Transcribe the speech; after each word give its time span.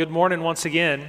Good 0.00 0.08
morning 0.08 0.40
once 0.40 0.64
again, 0.64 1.06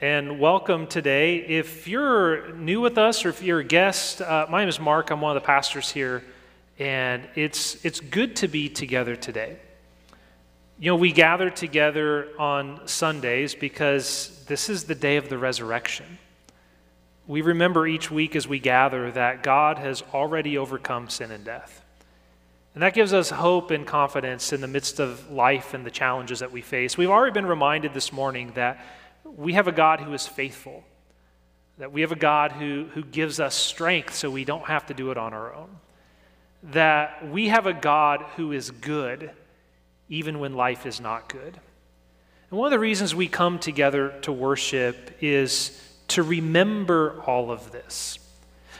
and 0.00 0.40
welcome 0.40 0.88
today. 0.88 1.36
If 1.36 1.86
you're 1.86 2.52
new 2.54 2.80
with 2.80 2.98
us 2.98 3.24
or 3.24 3.28
if 3.28 3.40
you're 3.40 3.60
a 3.60 3.64
guest, 3.64 4.20
uh, 4.20 4.48
my 4.50 4.62
name 4.62 4.68
is 4.68 4.80
Mark. 4.80 5.12
I'm 5.12 5.20
one 5.20 5.36
of 5.36 5.40
the 5.40 5.46
pastors 5.46 5.92
here, 5.92 6.24
and 6.80 7.22
it's, 7.36 7.84
it's 7.84 8.00
good 8.00 8.34
to 8.34 8.48
be 8.48 8.68
together 8.68 9.14
today. 9.14 9.58
You 10.80 10.90
know, 10.90 10.96
we 10.96 11.12
gather 11.12 11.50
together 11.50 12.30
on 12.36 12.80
Sundays 12.88 13.54
because 13.54 14.44
this 14.48 14.68
is 14.68 14.82
the 14.82 14.96
day 14.96 15.16
of 15.16 15.28
the 15.28 15.38
resurrection. 15.38 16.18
We 17.28 17.42
remember 17.42 17.86
each 17.86 18.10
week 18.10 18.34
as 18.34 18.48
we 18.48 18.58
gather 18.58 19.12
that 19.12 19.44
God 19.44 19.78
has 19.78 20.02
already 20.12 20.58
overcome 20.58 21.10
sin 21.10 21.30
and 21.30 21.44
death. 21.44 21.83
And 22.74 22.82
that 22.82 22.92
gives 22.92 23.12
us 23.12 23.30
hope 23.30 23.70
and 23.70 23.86
confidence 23.86 24.52
in 24.52 24.60
the 24.60 24.66
midst 24.66 24.98
of 24.98 25.30
life 25.30 25.74
and 25.74 25.86
the 25.86 25.92
challenges 25.92 26.40
that 26.40 26.50
we 26.50 26.60
face. 26.60 26.98
We've 26.98 27.10
already 27.10 27.32
been 27.32 27.46
reminded 27.46 27.94
this 27.94 28.12
morning 28.12 28.52
that 28.54 28.84
we 29.24 29.52
have 29.52 29.68
a 29.68 29.72
God 29.72 30.00
who 30.00 30.12
is 30.12 30.26
faithful, 30.26 30.82
that 31.78 31.92
we 31.92 32.00
have 32.00 32.10
a 32.10 32.16
God 32.16 32.50
who, 32.52 32.86
who 32.92 33.04
gives 33.04 33.38
us 33.38 33.54
strength 33.54 34.14
so 34.14 34.28
we 34.28 34.44
don't 34.44 34.64
have 34.64 34.86
to 34.86 34.94
do 34.94 35.12
it 35.12 35.16
on 35.16 35.32
our 35.32 35.54
own, 35.54 35.70
that 36.64 37.28
we 37.30 37.48
have 37.48 37.66
a 37.66 37.72
God 37.72 38.22
who 38.36 38.50
is 38.50 38.70
good 38.72 39.30
even 40.08 40.40
when 40.40 40.54
life 40.54 40.84
is 40.84 41.00
not 41.00 41.28
good. 41.28 41.60
And 42.50 42.58
one 42.58 42.66
of 42.66 42.72
the 42.72 42.78
reasons 42.78 43.14
we 43.14 43.28
come 43.28 43.58
together 43.60 44.18
to 44.22 44.32
worship 44.32 45.12
is 45.20 45.80
to 46.08 46.22
remember 46.22 47.22
all 47.26 47.50
of 47.50 47.70
this. 47.70 48.18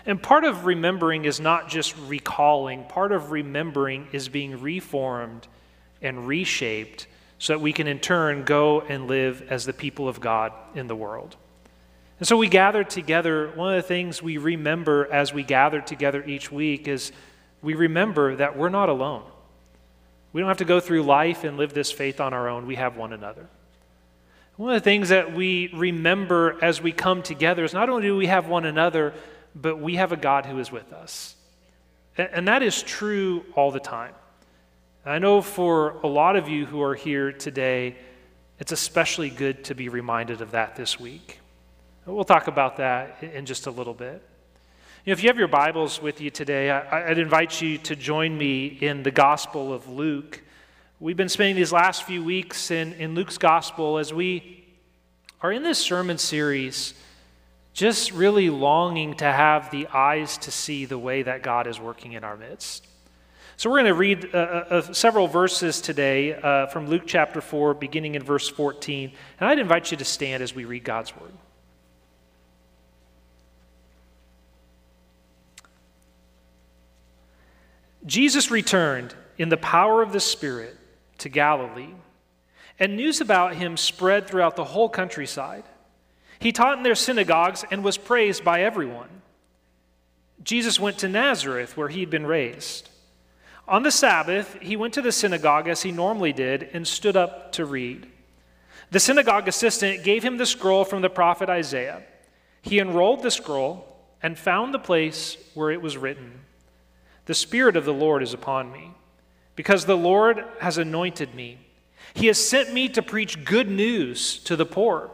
And 0.07 0.23
part 0.23 0.45
of 0.45 0.67
remembering 0.67 1.25
is 1.25 1.41
not 1.41 1.69
just 1.69 1.97
recalling, 2.07 2.85
part 2.85 3.13
of 3.13 3.31
remembering 3.31 4.09
is 4.13 4.29
being 4.29 4.61
reformed 4.61 5.49
and 6.03 6.27
reshaped 6.27 7.07
so 7.39 7.55
that 7.55 7.61
we 7.61 7.73
can 7.73 7.87
in 7.87 7.99
turn 7.99 8.45
go 8.45 8.83
and 8.83 9.07
live 9.09 9.43
as 9.51 9.65
the 9.65 9.73
people 9.73 10.09
of 10.09 10.21
God 10.21 10.53
in 10.75 10.87
the 10.87 10.97
world. 10.97 11.37
And 12.19 12.29
so 12.29 12.37
we 12.37 12.49
gather 12.49 12.85
together. 12.85 13.51
One 13.55 13.75
of 13.75 13.83
the 13.83 13.89
things 13.89 14.23
we 14.23 14.37
remember 14.39 15.11
as 15.11 15.33
we 15.33 15.43
gather 15.43 15.81
together 15.81 16.23
each 16.25 16.53
week 16.53 16.87
is 16.87 17.13
we 17.63 17.75
remember 17.75 18.37
that 18.37 18.57
we're 18.57 18.69
not 18.69 18.89
alone. 18.89 19.25
We 20.33 20.41
don't 20.41 20.49
have 20.49 20.59
to 20.59 20.65
go 20.65 20.81
through 20.81 21.03
life 21.03 21.45
and 21.45 21.57
live 21.57 21.73
this 21.73 21.91
faith 21.91 22.21
on 22.21 22.35
our 22.35 22.49
own. 22.49 22.67
We 22.67 22.77
have 22.77 22.97
one 22.97 23.13
another. 23.13 23.49
One 24.57 24.75
of 24.75 24.81
the 24.81 24.85
things 24.85 25.09
that 25.09 25.35
we 25.35 25.69
remember 25.75 26.57
as 26.63 26.81
we 26.81 26.93
come 26.93 27.23
together 27.23 27.65
is 27.65 27.73
not 27.73 27.89
only 27.89 28.03
do 28.03 28.17
we 28.17 28.27
have 28.27 28.47
one 28.47 28.65
another, 28.65 29.13
but 29.55 29.79
we 29.79 29.97
have 29.97 30.13
a 30.13 30.17
God 30.17 30.47
who 30.47 30.59
is 30.59 30.73
with 30.73 30.93
us. 30.93 31.37
And 32.17 32.49
that 32.49 32.63
is 32.63 32.83
true 32.83 33.45
all 33.55 33.71
the 33.71 33.81
time. 33.81 34.15
I 35.05 35.19
know 35.19 35.43
for 35.43 36.01
a 36.03 36.07
lot 36.07 36.37
of 36.37 36.49
you 36.49 36.65
who 36.65 36.81
are 36.83 36.95
here 36.95 37.33
today, 37.33 37.97
it's 38.59 38.73
especially 38.73 39.31
good 39.31 39.65
to 39.65 39.75
be 39.75 39.89
reminded 39.89 40.41
of 40.41 40.53
that 40.53 40.77
this 40.77 40.99
week. 40.99 41.41
We'll 42.07 42.25
talk 42.25 42.47
about 42.47 42.77
that 42.79 43.23
in 43.23 43.47
just 43.47 43.67
a 43.67 43.71
little 43.71 43.95
bit. 43.95 44.23
You 45.05 45.11
know, 45.11 45.13
if 45.13 45.23
you 45.23 45.29
have 45.29 45.39
your 45.39 45.49
Bibles 45.49 46.01
with 46.01 46.21
you 46.21 46.31
today, 46.31 46.71
I'd 46.71 47.19
invite 47.19 47.61
you 47.61 47.79
to 47.79 47.97
join 47.97 48.37
me 48.39 48.67
in 48.67 49.03
the 49.03 49.11
Gospel 49.11 49.73
of 49.73 49.89
Luke. 49.89 50.41
We've 51.01 51.17
been 51.17 51.29
spending 51.29 51.57
these 51.57 51.73
last 51.73 52.05
few 52.05 52.25
weeks 52.25 52.71
in, 52.71 52.95
in 52.95 53.15
Luke's 53.15 53.37
Gospel 53.37 53.99
as 53.99 54.15
we 54.15 54.65
are 55.43 55.53
in 55.53 55.63
this 55.63 55.79
sermon 55.79 56.17
series 56.17 56.95
just 57.75 58.13
really 58.13 58.51
longing 58.51 59.15
to 59.15 59.25
have 59.25 59.71
the 59.71 59.89
eyes 59.89 60.39
to 60.39 60.51
see 60.53 60.85
the 60.85 60.97
way 60.97 61.23
that 61.25 61.43
God 61.43 61.67
is 61.67 61.79
working 61.79 62.13
in 62.13 62.23
our 62.23 62.37
midst. 62.37 62.87
So, 63.57 63.71
we're 63.71 63.83
going 63.83 63.87
to 63.87 63.95
read 63.95 64.35
uh, 64.35 64.39
uh, 64.39 64.67
uh, 64.71 64.93
several 64.93 65.29
verses 65.29 65.81
today 65.81 66.35
uh, 66.35 66.67
from 66.67 66.89
Luke 66.89 67.03
chapter 67.07 67.41
4, 67.41 67.75
beginning 67.75 68.15
in 68.15 68.23
verse 68.23 68.49
14. 68.49 69.13
And 69.39 69.49
I'd 69.49 69.59
invite 69.59 69.91
you 69.91 69.97
to 69.97 70.05
stand 70.05 70.43
as 70.43 70.55
we 70.55 70.65
read 70.65 70.83
God's 70.83 71.15
word. 71.17 71.33
Jesus 78.07 78.51
returned 78.51 79.15
in 79.39 79.49
the 79.49 79.57
power 79.57 80.03
of 80.03 80.13
the 80.13 80.21
Spirit 80.21 80.77
to 81.19 81.29
Galilee, 81.29 81.95
and 82.79 82.97
news 82.97 83.21
about 83.21 83.55
him 83.55 83.77
spread 83.77 84.27
throughout 84.27 84.57
the 84.57 84.65
whole 84.65 84.89
countryside. 84.89 85.65
He 86.39 86.53
taught 86.53 86.77
in 86.77 86.83
their 86.83 86.95
synagogues 86.95 87.65
and 87.71 87.85
was 87.85 87.97
praised 87.97 88.45
by 88.45 88.63
everyone. 88.63 89.09
Jesus 90.43 90.79
went 90.79 90.99
to 90.99 91.09
Nazareth, 91.09 91.77
where 91.77 91.89
he 91.89 92.01
had 92.01 92.11
been 92.11 92.27
raised. 92.27 92.91
On 93.67 93.83
the 93.83 93.91
Sabbath, 93.91 94.59
he 94.61 94.77
went 94.77 94.93
to 94.95 95.03
the 95.03 95.13
synagogue 95.13 95.69
as 95.69 95.83
he 95.83 95.91
normally 95.91 96.33
did 96.33 96.69
and 96.75 96.87
stood 96.87 97.17
up 97.17 97.53
to 97.53 97.65
read. 97.65 98.07
The 98.91 99.01
synagogue 99.01 99.49
assistant 99.49 100.05
gave 100.05 100.23
him 100.23 100.37
the 100.37 100.45
scroll 100.45 100.85
from 100.85 101.01
the 101.01 101.09
prophet 101.09 101.49
Isaiah. 101.49 102.03
He 102.61 102.79
unrolled 102.79 103.23
the 103.23 103.31
scroll 103.31 103.97
and 104.23 104.39
found 104.39 104.75
the 104.75 104.79
place 104.79 105.37
where 105.55 105.71
it 105.71 105.81
was 105.81 105.97
written 105.97 106.41
The 107.25 107.35
Spirit 107.35 107.77
of 107.77 107.87
the 107.87 107.95
Lord 107.95 108.23
is 108.23 108.35
upon 108.35 108.71
me, 108.71 108.91
because 109.57 109.87
the 109.87 109.97
Lord 109.97 110.45
has 110.61 110.77
anointed 110.77 111.35
me. 111.35 111.59
He 112.13 112.27
has 112.27 112.39
sent 112.39 112.73
me 112.73 112.91
to 112.91 113.03
preach 113.03 113.45
good 113.45 113.71
news 113.71 114.39
to 114.41 114.57
the 114.57 114.67
poor 114.67 115.11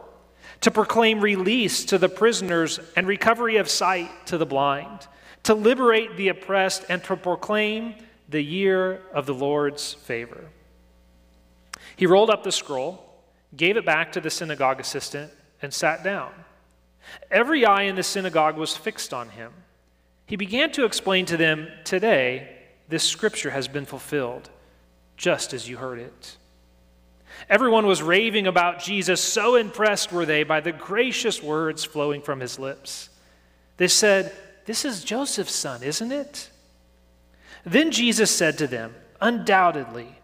to 0.61 0.71
proclaim 0.71 1.21
release 1.21 1.85
to 1.85 1.97
the 1.97 2.09
prisoners 2.09 2.79
and 2.95 3.07
recovery 3.07 3.57
of 3.57 3.69
sight 3.69 4.09
to 4.27 4.37
the 4.37 4.45
blind, 4.45 5.07
to 5.43 5.53
liberate 5.53 6.17
the 6.17 6.29
oppressed, 6.29 6.85
and 6.87 7.03
to 7.03 7.15
proclaim 7.15 7.95
the 8.29 8.41
year 8.41 9.01
of 9.13 9.25
the 9.25 9.33
Lord's 9.33 9.93
favor. 9.93 10.45
He 11.95 12.05
rolled 12.05 12.29
up 12.29 12.43
the 12.43 12.51
scroll, 12.51 13.03
gave 13.55 13.75
it 13.75 13.85
back 13.85 14.11
to 14.13 14.21
the 14.21 14.29
synagogue 14.29 14.79
assistant, 14.79 15.31
and 15.61 15.73
sat 15.73 16.03
down. 16.03 16.31
Every 17.29 17.65
eye 17.65 17.83
in 17.83 17.95
the 17.95 18.03
synagogue 18.03 18.57
was 18.57 18.77
fixed 18.77 19.13
on 19.13 19.29
him. 19.29 19.51
He 20.25 20.35
began 20.35 20.71
to 20.73 20.85
explain 20.85 21.25
to 21.25 21.37
them, 21.37 21.67
Today, 21.83 22.57
this 22.87 23.03
scripture 23.03 23.49
has 23.49 23.67
been 23.67 23.85
fulfilled, 23.85 24.49
just 25.17 25.53
as 25.53 25.67
you 25.67 25.77
heard 25.77 25.99
it. 25.99 26.37
Everyone 27.49 27.85
was 27.85 28.01
raving 28.01 28.47
about 28.47 28.79
Jesus, 28.79 29.21
so 29.21 29.55
impressed 29.55 30.11
were 30.11 30.25
they 30.25 30.43
by 30.43 30.59
the 30.59 30.71
gracious 30.71 31.41
words 31.41 31.83
flowing 31.83 32.21
from 32.21 32.39
his 32.39 32.59
lips. 32.59 33.09
They 33.77 33.87
said, 33.87 34.33
This 34.65 34.85
is 34.85 35.03
Joseph's 35.03 35.55
son, 35.55 35.83
isn't 35.83 36.11
it? 36.11 36.49
Then 37.65 37.91
Jesus 37.91 38.31
said 38.31 38.57
to 38.59 38.67
them, 38.67 38.95
Undoubtedly, 39.19 40.15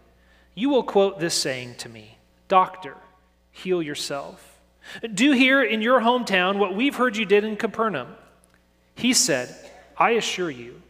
you 0.54 0.70
will 0.70 0.82
quote 0.82 1.20
this 1.20 1.34
saying 1.34 1.76
to 1.76 1.88
me 1.88 2.18
Doctor, 2.48 2.96
heal 3.50 3.82
yourself. 3.82 4.58
Do 5.12 5.32
here 5.32 5.62
in 5.62 5.82
your 5.82 6.00
hometown 6.00 6.58
what 6.58 6.74
we've 6.74 6.96
heard 6.96 7.16
you 7.16 7.26
did 7.26 7.44
in 7.44 7.56
Capernaum. 7.56 8.08
He 8.94 9.12
said, 9.12 9.54
I 9.96 10.12
assure 10.12 10.50
you 10.50 10.82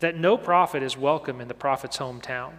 that 0.00 0.16
no 0.16 0.36
prophet 0.36 0.82
is 0.82 0.96
welcome 0.96 1.40
in 1.40 1.48
the 1.48 1.54
prophet's 1.54 1.98
hometown. 1.98 2.52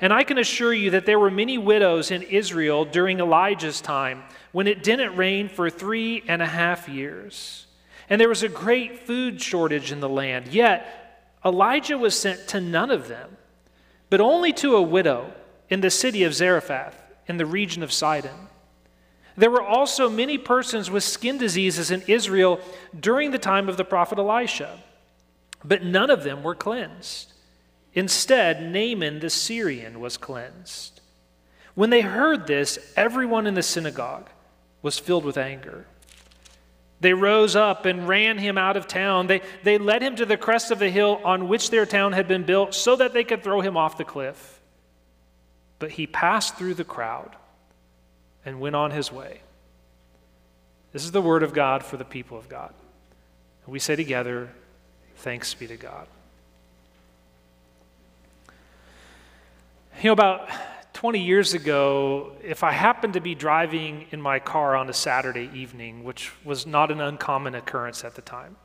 And 0.00 0.12
I 0.12 0.24
can 0.24 0.38
assure 0.38 0.72
you 0.72 0.90
that 0.90 1.06
there 1.06 1.18
were 1.18 1.30
many 1.30 1.58
widows 1.58 2.10
in 2.10 2.22
Israel 2.22 2.84
during 2.84 3.20
Elijah's 3.20 3.80
time 3.80 4.22
when 4.52 4.66
it 4.66 4.82
didn't 4.82 5.16
rain 5.16 5.48
for 5.48 5.70
three 5.70 6.22
and 6.26 6.42
a 6.42 6.46
half 6.46 6.88
years. 6.88 7.66
And 8.10 8.20
there 8.20 8.28
was 8.28 8.42
a 8.42 8.48
great 8.48 9.06
food 9.06 9.40
shortage 9.40 9.92
in 9.92 10.00
the 10.00 10.08
land. 10.08 10.48
Yet 10.48 11.38
Elijah 11.44 11.98
was 11.98 12.18
sent 12.18 12.48
to 12.48 12.60
none 12.60 12.90
of 12.90 13.08
them, 13.08 13.36
but 14.10 14.20
only 14.20 14.52
to 14.54 14.76
a 14.76 14.82
widow 14.82 15.32
in 15.68 15.80
the 15.80 15.90
city 15.90 16.24
of 16.24 16.34
Zarephath 16.34 17.00
in 17.26 17.36
the 17.36 17.46
region 17.46 17.82
of 17.82 17.92
Sidon. 17.92 18.48
There 19.36 19.50
were 19.50 19.62
also 19.62 20.10
many 20.10 20.36
persons 20.36 20.90
with 20.90 21.04
skin 21.04 21.38
diseases 21.38 21.90
in 21.90 22.02
Israel 22.06 22.60
during 22.98 23.30
the 23.30 23.38
time 23.38 23.68
of 23.68 23.76
the 23.76 23.84
prophet 23.84 24.18
Elisha, 24.18 24.78
but 25.64 25.82
none 25.82 26.10
of 26.10 26.22
them 26.22 26.42
were 26.42 26.54
cleansed. 26.54 27.31
Instead, 27.94 28.62
Naaman 28.62 29.20
the 29.20 29.30
Syrian 29.30 30.00
was 30.00 30.16
cleansed. 30.16 31.00
When 31.74 31.90
they 31.90 32.00
heard 32.00 32.46
this, 32.46 32.78
everyone 32.96 33.46
in 33.46 33.54
the 33.54 33.62
synagogue 33.62 34.28
was 34.82 34.98
filled 34.98 35.24
with 35.24 35.38
anger. 35.38 35.86
They 37.00 37.14
rose 37.14 37.56
up 37.56 37.84
and 37.84 38.06
ran 38.06 38.38
him 38.38 38.56
out 38.56 38.76
of 38.76 38.86
town. 38.86 39.26
They, 39.26 39.42
they 39.64 39.76
led 39.76 40.02
him 40.02 40.14
to 40.16 40.26
the 40.26 40.36
crest 40.36 40.70
of 40.70 40.78
the 40.78 40.90
hill 40.90 41.20
on 41.24 41.48
which 41.48 41.70
their 41.70 41.84
town 41.84 42.12
had 42.12 42.28
been 42.28 42.44
built 42.44 42.74
so 42.74 42.94
that 42.96 43.12
they 43.12 43.24
could 43.24 43.42
throw 43.42 43.60
him 43.60 43.76
off 43.76 43.98
the 43.98 44.04
cliff. 44.04 44.60
But 45.78 45.90
he 45.90 46.06
passed 46.06 46.56
through 46.56 46.74
the 46.74 46.84
crowd 46.84 47.34
and 48.44 48.60
went 48.60 48.76
on 48.76 48.92
his 48.92 49.10
way. 49.10 49.40
This 50.92 51.04
is 51.04 51.10
the 51.10 51.22
word 51.22 51.42
of 51.42 51.52
God 51.52 51.82
for 51.82 51.96
the 51.96 52.04
people 52.04 52.38
of 52.38 52.48
God. 52.48 52.72
And 53.64 53.72
we 53.72 53.78
say 53.78 53.96
together, 53.96 54.50
Thanks 55.16 55.54
be 55.54 55.66
to 55.66 55.76
God. 55.76 56.06
You 60.00 60.08
know, 60.08 60.12
about 60.14 60.48
20 60.94 61.20
years 61.20 61.54
ago, 61.54 62.32
if 62.42 62.64
I 62.64 62.72
happened 62.72 63.12
to 63.12 63.20
be 63.20 63.36
driving 63.36 64.06
in 64.10 64.20
my 64.20 64.40
car 64.40 64.74
on 64.74 64.88
a 64.88 64.92
Saturday 64.92 65.48
evening, 65.54 66.02
which 66.02 66.32
was 66.44 66.66
not 66.66 66.90
an 66.90 67.00
uncommon 67.00 67.54
occurrence 67.54 68.02
at 68.02 68.16
the 68.16 68.22
time, 68.22 68.56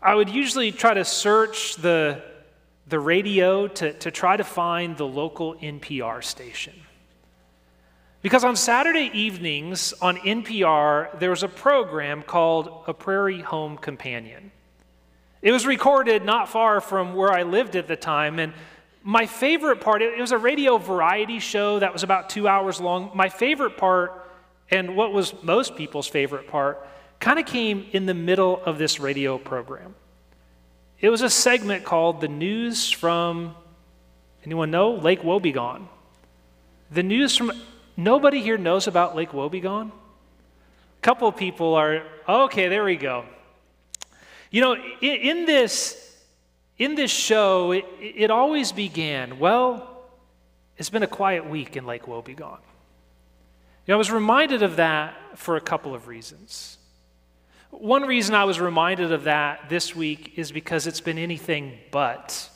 I 0.00 0.14
would 0.14 0.30
usually 0.30 0.72
try 0.72 0.94
to 0.94 1.04
search 1.04 1.76
the, 1.76 2.22
the 2.86 2.98
radio 2.98 3.66
to, 3.68 3.92
to 3.92 4.10
try 4.10 4.36
to 4.38 4.44
find 4.44 4.96
the 4.96 5.06
local 5.06 5.54
NPR 5.56 6.24
station. 6.24 6.74
Because 8.22 8.42
on 8.42 8.56
Saturday 8.56 9.10
evenings 9.12 9.92
on 10.00 10.16
NPR, 10.16 11.18
there 11.18 11.30
was 11.30 11.42
a 11.42 11.48
program 11.48 12.22
called 12.22 12.84
A 12.86 12.94
Prairie 12.94 13.42
Home 13.42 13.76
Companion. 13.76 14.50
It 15.42 15.52
was 15.52 15.66
recorded 15.66 16.24
not 16.24 16.48
far 16.48 16.80
from 16.80 17.14
where 17.14 17.32
I 17.32 17.42
lived 17.42 17.76
at 17.76 17.86
the 17.86 17.96
time, 17.96 18.38
and 18.38 18.54
my 19.08 19.24
favorite 19.24 19.80
part, 19.80 20.02
it 20.02 20.20
was 20.20 20.32
a 20.32 20.36
radio 20.36 20.76
variety 20.76 21.38
show 21.38 21.78
that 21.78 21.94
was 21.94 22.02
about 22.02 22.28
two 22.28 22.46
hours 22.46 22.78
long. 22.78 23.10
My 23.14 23.30
favorite 23.30 23.78
part, 23.78 24.12
and 24.70 24.94
what 24.94 25.14
was 25.14 25.32
most 25.42 25.76
people's 25.76 26.06
favorite 26.06 26.46
part, 26.46 26.86
kind 27.18 27.38
of 27.38 27.46
came 27.46 27.86
in 27.92 28.04
the 28.04 28.12
middle 28.12 28.62
of 28.66 28.76
this 28.76 29.00
radio 29.00 29.38
program. 29.38 29.94
It 31.00 31.08
was 31.08 31.22
a 31.22 31.30
segment 31.30 31.86
called 31.86 32.20
The 32.20 32.28
News 32.28 32.90
from, 32.90 33.54
anyone 34.44 34.70
know? 34.70 34.90
Lake 34.90 35.22
Wobegon. 35.22 35.88
The 36.90 37.02
news 37.02 37.34
from, 37.34 37.52
nobody 37.96 38.42
here 38.42 38.58
knows 38.58 38.88
about 38.88 39.16
Lake 39.16 39.30
Wobegon? 39.30 39.90
A 39.90 41.00
couple 41.00 41.32
people 41.32 41.76
are, 41.76 42.02
okay, 42.28 42.68
there 42.68 42.84
we 42.84 42.96
go. 42.96 43.24
You 44.50 44.60
know, 44.60 44.74
in, 44.74 45.00
in 45.00 45.46
this, 45.46 46.07
in 46.78 46.94
this 46.94 47.10
show, 47.10 47.72
it, 47.72 47.84
it 48.00 48.30
always 48.30 48.72
began, 48.72 49.38
well, 49.38 49.96
it's 50.76 50.90
been 50.90 51.02
a 51.02 51.08
quiet 51.08 51.48
week 51.48 51.76
in 51.76 51.86
Lake 51.86 52.04
Wobegon. 52.04 52.58
You 53.86 53.92
know, 53.92 53.94
I 53.94 53.96
was 53.96 54.12
reminded 54.12 54.62
of 54.62 54.76
that 54.76 55.14
for 55.34 55.56
a 55.56 55.60
couple 55.60 55.94
of 55.94 56.06
reasons. 56.06 56.78
One 57.70 58.04
reason 58.04 58.34
I 58.34 58.44
was 58.44 58.60
reminded 58.60 59.12
of 59.12 59.24
that 59.24 59.68
this 59.68 59.94
week 59.94 60.34
is 60.36 60.52
because 60.52 60.86
it's 60.86 61.00
been 61.00 61.18
anything 61.18 61.78
but 61.90 62.48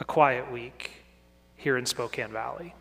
a 0.00 0.04
quiet 0.04 0.50
week 0.50 0.90
here 1.56 1.76
in 1.76 1.86
Spokane 1.86 2.32
Valley. 2.32 2.74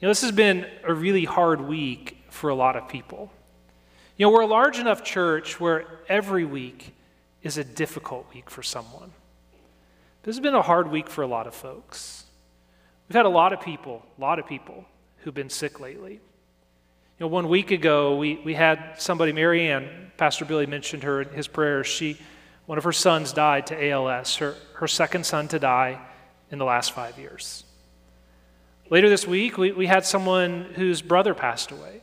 You 0.00 0.06
know, 0.06 0.08
this 0.08 0.22
has 0.22 0.32
been 0.32 0.66
a 0.84 0.94
really 0.94 1.24
hard 1.24 1.60
week 1.60 2.16
for 2.30 2.48
a 2.48 2.54
lot 2.54 2.76
of 2.76 2.88
people. 2.88 3.30
You 4.16 4.26
know, 4.26 4.32
we're 4.32 4.42
a 4.42 4.46
large 4.46 4.78
enough 4.78 5.04
church 5.04 5.60
where 5.60 5.84
every 6.08 6.44
week 6.44 6.94
is 7.42 7.58
a 7.58 7.64
difficult 7.64 8.26
week 8.34 8.50
for 8.50 8.62
someone. 8.62 9.12
This 10.22 10.36
has 10.36 10.42
been 10.42 10.54
a 10.54 10.62
hard 10.62 10.90
week 10.90 11.08
for 11.08 11.22
a 11.22 11.26
lot 11.26 11.46
of 11.46 11.54
folks. 11.54 12.24
We've 13.08 13.16
had 13.16 13.26
a 13.26 13.30
lot 13.30 13.52
of 13.52 13.60
people, 13.60 14.04
a 14.18 14.20
lot 14.20 14.38
of 14.38 14.46
people 14.46 14.84
who've 15.18 15.34
been 15.34 15.50
sick 15.50 15.80
lately. 15.80 16.12
You 16.12 16.20
know, 17.20 17.28
one 17.28 17.48
week 17.48 17.70
ago, 17.70 18.16
we, 18.16 18.40
we 18.44 18.54
had 18.54 18.94
somebody, 18.98 19.32
Marianne, 19.32 20.12
Pastor 20.16 20.44
Billy 20.44 20.66
mentioned 20.66 21.02
her 21.02 21.22
in 21.22 21.28
his 21.30 21.48
prayers. 21.48 21.86
She, 21.86 22.18
one 22.66 22.78
of 22.78 22.84
her 22.84 22.92
sons 22.92 23.32
died 23.32 23.66
to 23.68 23.90
ALS, 23.90 24.36
her, 24.36 24.54
her 24.74 24.86
second 24.86 25.24
son 25.24 25.48
to 25.48 25.58
die 25.58 26.00
in 26.50 26.58
the 26.58 26.64
last 26.64 26.92
five 26.92 27.18
years. 27.18 27.64
Later 28.90 29.08
this 29.08 29.26
week, 29.26 29.56
we, 29.56 29.72
we 29.72 29.86
had 29.86 30.04
someone 30.04 30.64
whose 30.74 31.00
brother 31.02 31.34
passed 31.34 31.70
away. 31.70 32.02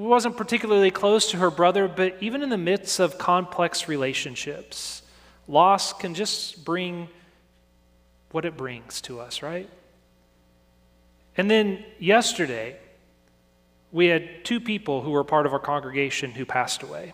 Wasn't 0.00 0.34
particularly 0.34 0.90
close 0.90 1.30
to 1.32 1.36
her 1.36 1.50
brother, 1.50 1.86
but 1.86 2.16
even 2.22 2.42
in 2.42 2.48
the 2.48 2.56
midst 2.56 3.00
of 3.00 3.18
complex 3.18 3.86
relationships, 3.86 5.02
loss 5.46 5.92
can 5.92 6.14
just 6.14 6.64
bring 6.64 7.06
what 8.30 8.46
it 8.46 8.56
brings 8.56 9.02
to 9.02 9.20
us, 9.20 9.42
right? 9.42 9.68
And 11.36 11.50
then 11.50 11.84
yesterday, 11.98 12.78
we 13.92 14.06
had 14.06 14.42
two 14.42 14.58
people 14.58 15.02
who 15.02 15.10
were 15.10 15.22
part 15.22 15.44
of 15.44 15.52
our 15.52 15.58
congregation 15.58 16.30
who 16.30 16.46
passed 16.46 16.82
away. 16.82 17.12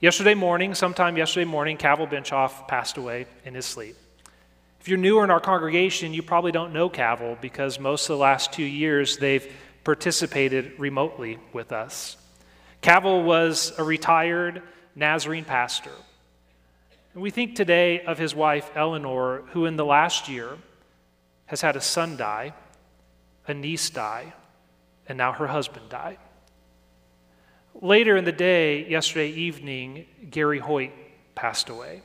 Yesterday 0.00 0.34
morning, 0.34 0.74
sometime 0.74 1.16
yesterday 1.16 1.44
morning, 1.44 1.76
Cavill 1.76 2.10
Benchoff 2.10 2.66
passed 2.66 2.96
away 2.96 3.26
in 3.44 3.54
his 3.54 3.66
sleep. 3.66 3.94
If 4.80 4.88
you're 4.88 4.98
newer 4.98 5.22
in 5.22 5.30
our 5.30 5.38
congregation, 5.38 6.12
you 6.12 6.24
probably 6.24 6.50
don't 6.50 6.72
know 6.72 6.90
Cavill 6.90 7.40
because 7.40 7.78
most 7.78 8.10
of 8.10 8.16
the 8.16 8.22
last 8.22 8.52
two 8.52 8.64
years 8.64 9.16
they've 9.16 9.48
participated 9.84 10.72
remotely 10.78 11.38
with 11.52 11.72
us. 11.72 12.16
Cavill 12.82 13.24
was 13.24 13.72
a 13.78 13.84
retired 13.84 14.62
Nazarene 14.96 15.44
pastor. 15.44 15.90
And 17.12 17.22
we 17.22 17.30
think 17.30 17.54
today 17.54 18.00
of 18.00 18.18
his 18.18 18.34
wife, 18.34 18.70
Eleanor, 18.74 19.42
who 19.52 19.66
in 19.66 19.76
the 19.76 19.84
last 19.84 20.28
year 20.28 20.58
has 21.46 21.60
had 21.60 21.76
a 21.76 21.80
son 21.80 22.16
die, 22.16 22.54
a 23.46 23.54
niece 23.54 23.90
die, 23.90 24.32
and 25.08 25.16
now 25.18 25.32
her 25.32 25.46
husband 25.46 25.88
died. 25.88 26.18
Later 27.80 28.16
in 28.16 28.24
the 28.24 28.32
day, 28.32 28.88
yesterday 28.88 29.30
evening, 29.30 30.06
Gary 30.30 30.58
Hoyt 30.58 30.90
passed 31.34 31.68
away. 31.68 32.02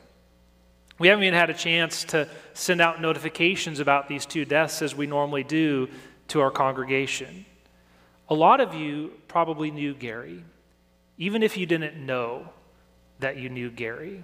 We 0.97 1.07
haven't 1.07 1.23
even 1.23 1.37
had 1.39 1.49
a 1.49 1.53
chance 1.53 2.03
to 2.05 2.27
send 2.53 2.81
out 2.81 3.01
notifications 3.01 3.79
about 3.79 4.09
these 4.09 4.25
two 4.25 4.45
deaths 4.45 4.81
as 4.81 4.95
we 4.95 5.07
normally 5.07 5.43
do 5.43 5.87
to 6.29 6.41
our 6.41 6.51
congregation. 6.51 7.45
A 8.29 8.33
lot 8.35 8.61
of 8.61 8.75
you 8.75 9.11
probably 9.27 9.71
knew 9.71 9.93
Gary, 9.95 10.43
even 11.17 11.41
if 11.41 11.57
you 11.57 11.65
didn't 11.65 11.97
know 11.97 12.49
that 13.19 13.37
you 13.37 13.49
knew 13.49 13.71
Gary. 13.71 14.23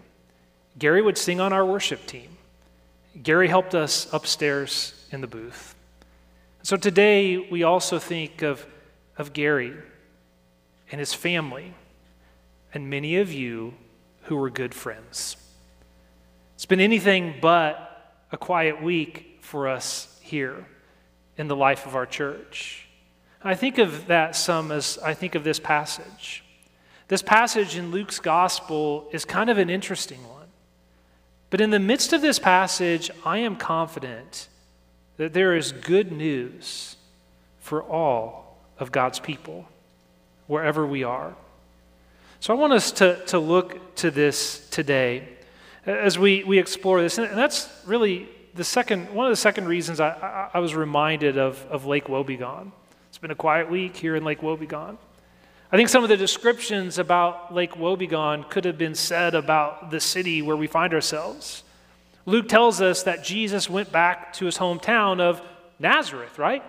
Gary 0.77 1.01
would 1.01 1.17
sing 1.17 1.39
on 1.39 1.51
our 1.51 1.65
worship 1.65 2.05
team. 2.05 2.29
Gary 3.23 3.47
helped 3.47 3.73
us 3.73 4.07
upstairs 4.13 4.93
in 5.11 5.21
the 5.21 5.27
booth. 5.27 5.73
So 6.61 6.77
today, 6.77 7.37
we 7.37 7.63
also 7.63 7.97
think 7.97 8.41
of, 8.41 8.65
of 9.17 9.33
Gary 9.33 9.73
and 10.91 10.99
his 10.99 11.13
family, 11.13 11.73
and 12.73 12.89
many 12.89 13.17
of 13.17 13.31
you 13.31 13.73
who 14.23 14.35
were 14.35 14.49
good 14.49 14.73
friends. 14.73 15.37
It's 16.55 16.65
been 16.65 16.79
anything 16.79 17.35
but 17.41 18.13
a 18.31 18.37
quiet 18.37 18.81
week 18.81 19.39
for 19.41 19.67
us 19.67 20.19
here 20.21 20.65
in 21.37 21.47
the 21.47 21.55
life 21.55 21.85
of 21.85 21.95
our 21.95 22.05
church. 22.05 22.84
I 23.45 23.53
think 23.53 23.77
of 23.77 24.07
that 24.07 24.35
some 24.35 24.71
as 24.71 24.97
I 25.03 25.13
think 25.13 25.35
of 25.35 25.43
this 25.43 25.59
passage. 25.59 26.43
This 27.07 27.21
passage 27.21 27.77
in 27.77 27.91
Luke's 27.91 28.19
gospel 28.19 29.07
is 29.11 29.23
kind 29.23 29.51
of 29.51 29.59
an 29.59 29.69
interesting 29.69 30.27
one. 30.27 30.47
But 31.51 31.61
in 31.61 31.69
the 31.69 31.79
midst 31.79 32.11
of 32.11 32.21
this 32.21 32.39
passage, 32.39 33.11
I 33.23 33.37
am 33.37 33.55
confident 33.55 34.49
that 35.17 35.33
there 35.33 35.55
is 35.55 35.71
good 35.71 36.11
news 36.11 36.95
for 37.59 37.83
all 37.83 38.57
of 38.79 38.91
God's 38.91 39.19
people, 39.19 39.67
wherever 40.47 40.85
we 40.85 41.03
are. 41.03 41.35
So 42.39 42.51
I 42.51 42.57
want 42.57 42.73
us 42.73 42.91
to, 42.93 43.23
to 43.27 43.37
look 43.37 43.95
to 43.97 44.09
this 44.09 44.67
today 44.69 45.29
as 45.85 46.17
we, 46.17 46.43
we 46.43 46.57
explore 46.57 46.99
this. 46.99 47.19
And 47.19 47.37
that's 47.37 47.69
really 47.85 48.27
the 48.55 48.63
second, 48.63 49.13
one 49.13 49.27
of 49.27 49.31
the 49.31 49.37
second 49.37 49.67
reasons 49.67 49.99
I, 49.99 50.09
I, 50.09 50.49
I 50.55 50.59
was 50.59 50.73
reminded 50.73 51.37
of, 51.37 51.63
of 51.69 51.85
Lake 51.85 52.05
Wobegon. 52.05 52.71
Been 53.25 53.31
a 53.31 53.35
quiet 53.35 53.71
week 53.71 53.97
here 53.97 54.15
in 54.15 54.23
Lake 54.23 54.41
Wobegon. 54.41 54.97
I 55.71 55.77
think 55.77 55.89
some 55.89 56.03
of 56.03 56.09
the 56.09 56.15
descriptions 56.15 56.99
about 56.99 57.51
Lake 57.51 57.71
Wobegon 57.71 58.47
could 58.51 58.65
have 58.65 58.77
been 58.77 58.93
said 58.93 59.33
about 59.33 59.89
the 59.89 59.99
city 59.99 60.43
where 60.43 60.55
we 60.55 60.67
find 60.67 60.93
ourselves. 60.93 61.63
Luke 62.27 62.47
tells 62.47 62.81
us 62.81 63.01
that 63.01 63.23
Jesus 63.23 63.67
went 63.67 63.91
back 63.91 64.33
to 64.33 64.45
his 64.45 64.59
hometown 64.59 65.19
of 65.19 65.41
Nazareth, 65.79 66.37
right? 66.37 66.63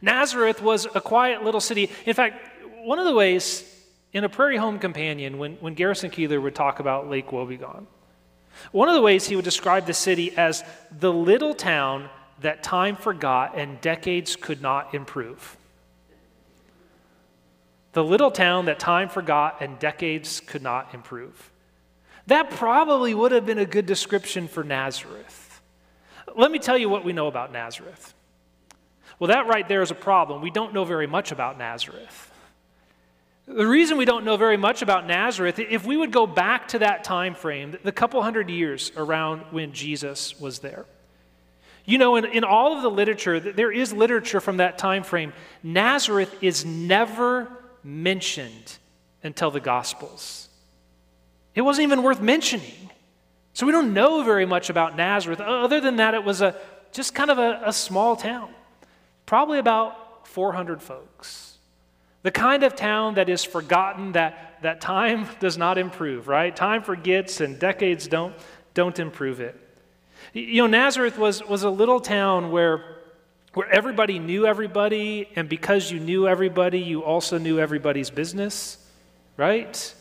Nazareth 0.00 0.62
was 0.62 0.86
a 0.94 1.00
quiet 1.02 1.44
little 1.44 1.60
city. 1.60 1.90
In 2.06 2.14
fact, 2.14 2.36
one 2.82 2.98
of 2.98 3.04
the 3.04 3.12
ways 3.12 3.70
in 4.14 4.24
a 4.24 4.30
Prairie 4.30 4.56
Home 4.56 4.78
Companion, 4.78 5.36
when, 5.36 5.56
when 5.56 5.74
Garrison 5.74 6.10
Keillor 6.10 6.40
would 6.40 6.54
talk 6.54 6.80
about 6.80 7.10
Lake 7.10 7.26
Wobegon, 7.26 7.84
one 8.72 8.88
of 8.88 8.94
the 8.94 9.02
ways 9.02 9.26
he 9.26 9.36
would 9.36 9.44
describe 9.44 9.84
the 9.84 9.92
city 9.92 10.34
as 10.38 10.64
the 10.90 11.12
little 11.12 11.52
town 11.54 12.08
that 12.40 12.62
time 12.62 12.96
forgot 12.96 13.56
and 13.56 13.80
decades 13.80 14.36
could 14.36 14.60
not 14.60 14.94
improve. 14.94 15.56
The 17.92 18.04
little 18.04 18.30
town 18.30 18.66
that 18.66 18.78
time 18.78 19.08
forgot 19.08 19.58
and 19.60 19.78
decades 19.78 20.40
could 20.40 20.62
not 20.62 20.94
improve. 20.94 21.50
That 22.26 22.50
probably 22.50 23.14
would 23.14 23.32
have 23.32 23.46
been 23.46 23.58
a 23.58 23.66
good 23.66 23.86
description 23.86 24.48
for 24.48 24.64
Nazareth. 24.64 25.62
Let 26.34 26.50
me 26.50 26.58
tell 26.58 26.76
you 26.76 26.88
what 26.88 27.04
we 27.04 27.12
know 27.12 27.28
about 27.28 27.52
Nazareth. 27.52 28.14
Well, 29.18 29.28
that 29.28 29.46
right 29.46 29.68
there 29.68 29.82
is 29.82 29.90
a 29.90 29.94
problem. 29.94 30.42
We 30.42 30.50
don't 30.50 30.74
know 30.74 30.84
very 30.84 31.06
much 31.06 31.30
about 31.30 31.56
Nazareth. 31.56 32.32
The 33.46 33.66
reason 33.66 33.98
we 33.98 34.06
don't 34.06 34.24
know 34.24 34.36
very 34.36 34.56
much 34.56 34.80
about 34.80 35.06
Nazareth, 35.06 35.58
if 35.58 35.84
we 35.84 35.96
would 35.96 36.10
go 36.10 36.26
back 36.26 36.68
to 36.68 36.80
that 36.80 37.04
time 37.04 37.34
frame, 37.34 37.76
the 37.84 37.92
couple 37.92 38.22
hundred 38.22 38.48
years 38.48 38.90
around 38.96 39.42
when 39.50 39.72
Jesus 39.72 40.40
was 40.40 40.60
there. 40.60 40.86
You 41.84 41.98
know, 41.98 42.16
in, 42.16 42.24
in 42.24 42.44
all 42.44 42.76
of 42.76 42.82
the 42.82 42.90
literature, 42.90 43.38
there 43.38 43.70
is 43.70 43.92
literature 43.92 44.40
from 44.40 44.56
that 44.56 44.78
time 44.78 45.02
frame. 45.02 45.32
Nazareth 45.62 46.34
is 46.40 46.64
never 46.64 47.48
mentioned 47.82 48.78
until 49.22 49.50
the 49.50 49.60
Gospels. 49.60 50.48
It 51.54 51.62
wasn't 51.62 51.84
even 51.84 52.02
worth 52.02 52.20
mentioning. 52.20 52.90
So 53.52 53.66
we 53.66 53.72
don't 53.72 53.92
know 53.92 54.22
very 54.24 54.46
much 54.46 54.70
about 54.70 54.96
Nazareth. 54.96 55.40
Other 55.40 55.80
than 55.80 55.96
that, 55.96 56.14
it 56.14 56.24
was 56.24 56.40
a, 56.40 56.56
just 56.92 57.14
kind 57.14 57.30
of 57.30 57.38
a, 57.38 57.60
a 57.66 57.72
small 57.72 58.16
town, 58.16 58.52
probably 59.26 59.58
about 59.58 60.26
400 60.26 60.82
folks. 60.82 61.58
The 62.22 62.30
kind 62.30 62.64
of 62.64 62.74
town 62.74 63.14
that 63.14 63.28
is 63.28 63.44
forgotten, 63.44 64.12
that, 64.12 64.58
that 64.62 64.80
time 64.80 65.28
does 65.40 65.58
not 65.58 65.76
improve, 65.76 66.26
right? 66.26 66.54
Time 66.54 66.82
forgets 66.82 67.40
and 67.40 67.58
decades 67.58 68.08
don't, 68.08 68.34
don't 68.72 68.98
improve 68.98 69.40
it. 69.40 69.60
You 70.32 70.62
know, 70.62 70.66
Nazareth 70.66 71.18
was, 71.18 71.44
was 71.44 71.62
a 71.62 71.70
little 71.70 72.00
town 72.00 72.50
where, 72.50 72.98
where 73.54 73.68
everybody 73.68 74.18
knew 74.18 74.46
everybody, 74.46 75.28
and 75.36 75.48
because 75.48 75.90
you 75.90 76.00
knew 76.00 76.26
everybody, 76.26 76.80
you 76.80 77.04
also 77.04 77.38
knew 77.38 77.58
everybody's 77.58 78.10
business, 78.10 78.78
right? 79.36 79.94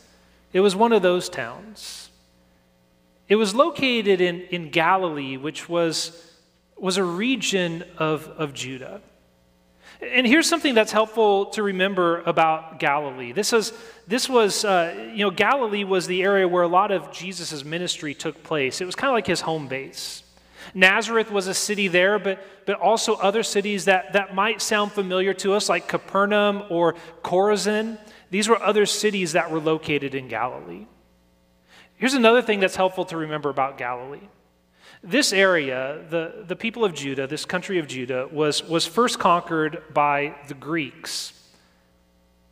It 0.54 0.62
was 0.62 0.76
one 0.76 0.94
of 0.94 1.02
those 1.02 1.30
towns. 1.30 2.10
It 3.28 3.36
was 3.36 3.56
located 3.56 4.22
in, 4.22 4.42
in 4.44 4.70
Galilee, 4.70 5.38
which 5.38 5.68
was, 5.68 6.32
was 6.78 6.98
a 6.98 7.04
region 7.04 7.84
of, 7.98 8.28
of 8.38 8.54
Judah. 8.54 9.02
And 10.12 10.28
here's 10.28 10.50
something 10.50 10.74
that's 10.74 10.92
helpful 10.92 11.48
to 11.48 11.64
remember 11.64 12.22
about 12.22 12.80
Galilee. 12.80 13.32
This 13.32 13.52
was, 13.52 13.74
this 14.08 14.28
was 14.28 14.66
uh, 14.66 15.10
you 15.14 15.26
know, 15.26 15.32
Galilee 15.32 15.84
was 15.84 16.08
the 16.08 16.24
area 16.24 16.48
where 16.48 16.64
a 16.64 16.68
lot 16.68 16.92
of 16.92 17.12
Jesus' 17.12 17.64
ministry 17.64 18.14
took 18.14 18.44
place. 18.44 18.82
It 18.82 18.86
was 18.86 18.96
kind 18.96 19.10
of 19.10 19.14
like 19.14 19.28
his 19.28 19.42
home 19.42 19.68
base. 19.68 20.24
Nazareth 20.74 21.32
was 21.32 21.48
a 21.48 21.54
city 21.54 21.88
there, 21.88 22.20
but, 22.20 22.44
but 22.66 22.80
also 22.80 23.16
other 23.16 23.44
cities 23.44 23.86
that, 23.86 24.14
that 24.14 24.34
might 24.34 24.62
sound 24.62 24.92
familiar 24.92 25.34
to 25.36 25.54
us, 25.54 25.70
like 25.70 25.88
Capernaum 25.88 26.64
or 26.70 26.96
Chorazin. 27.24 27.98
These 28.30 28.50
were 28.50 28.62
other 28.62 28.86
cities 28.86 29.34
that 29.34 29.52
were 29.52 29.60
located 29.60 30.16
in 30.16 30.28
Galilee. 30.28 30.88
Here's 31.96 32.14
another 32.16 32.42
thing 32.42 32.60
that's 32.60 32.76
helpful 32.76 33.06
to 33.06 33.18
remember 33.18 33.50
about 33.50 33.78
Galilee. 33.78 34.28
This 35.04 35.34
area, 35.34 36.00
the, 36.10 36.46
the 36.48 36.56
people 36.56 36.86
of 36.86 36.94
Judah, 36.94 37.28
this 37.28 37.44
country 37.44 37.78
of 37.78 37.88
Judah, 37.88 38.30
was, 38.32 38.64
was 38.64 38.86
first 38.86 39.20
conquered 39.20 39.84
by 39.94 40.36
the 40.48 40.54
Greeks 40.54 41.34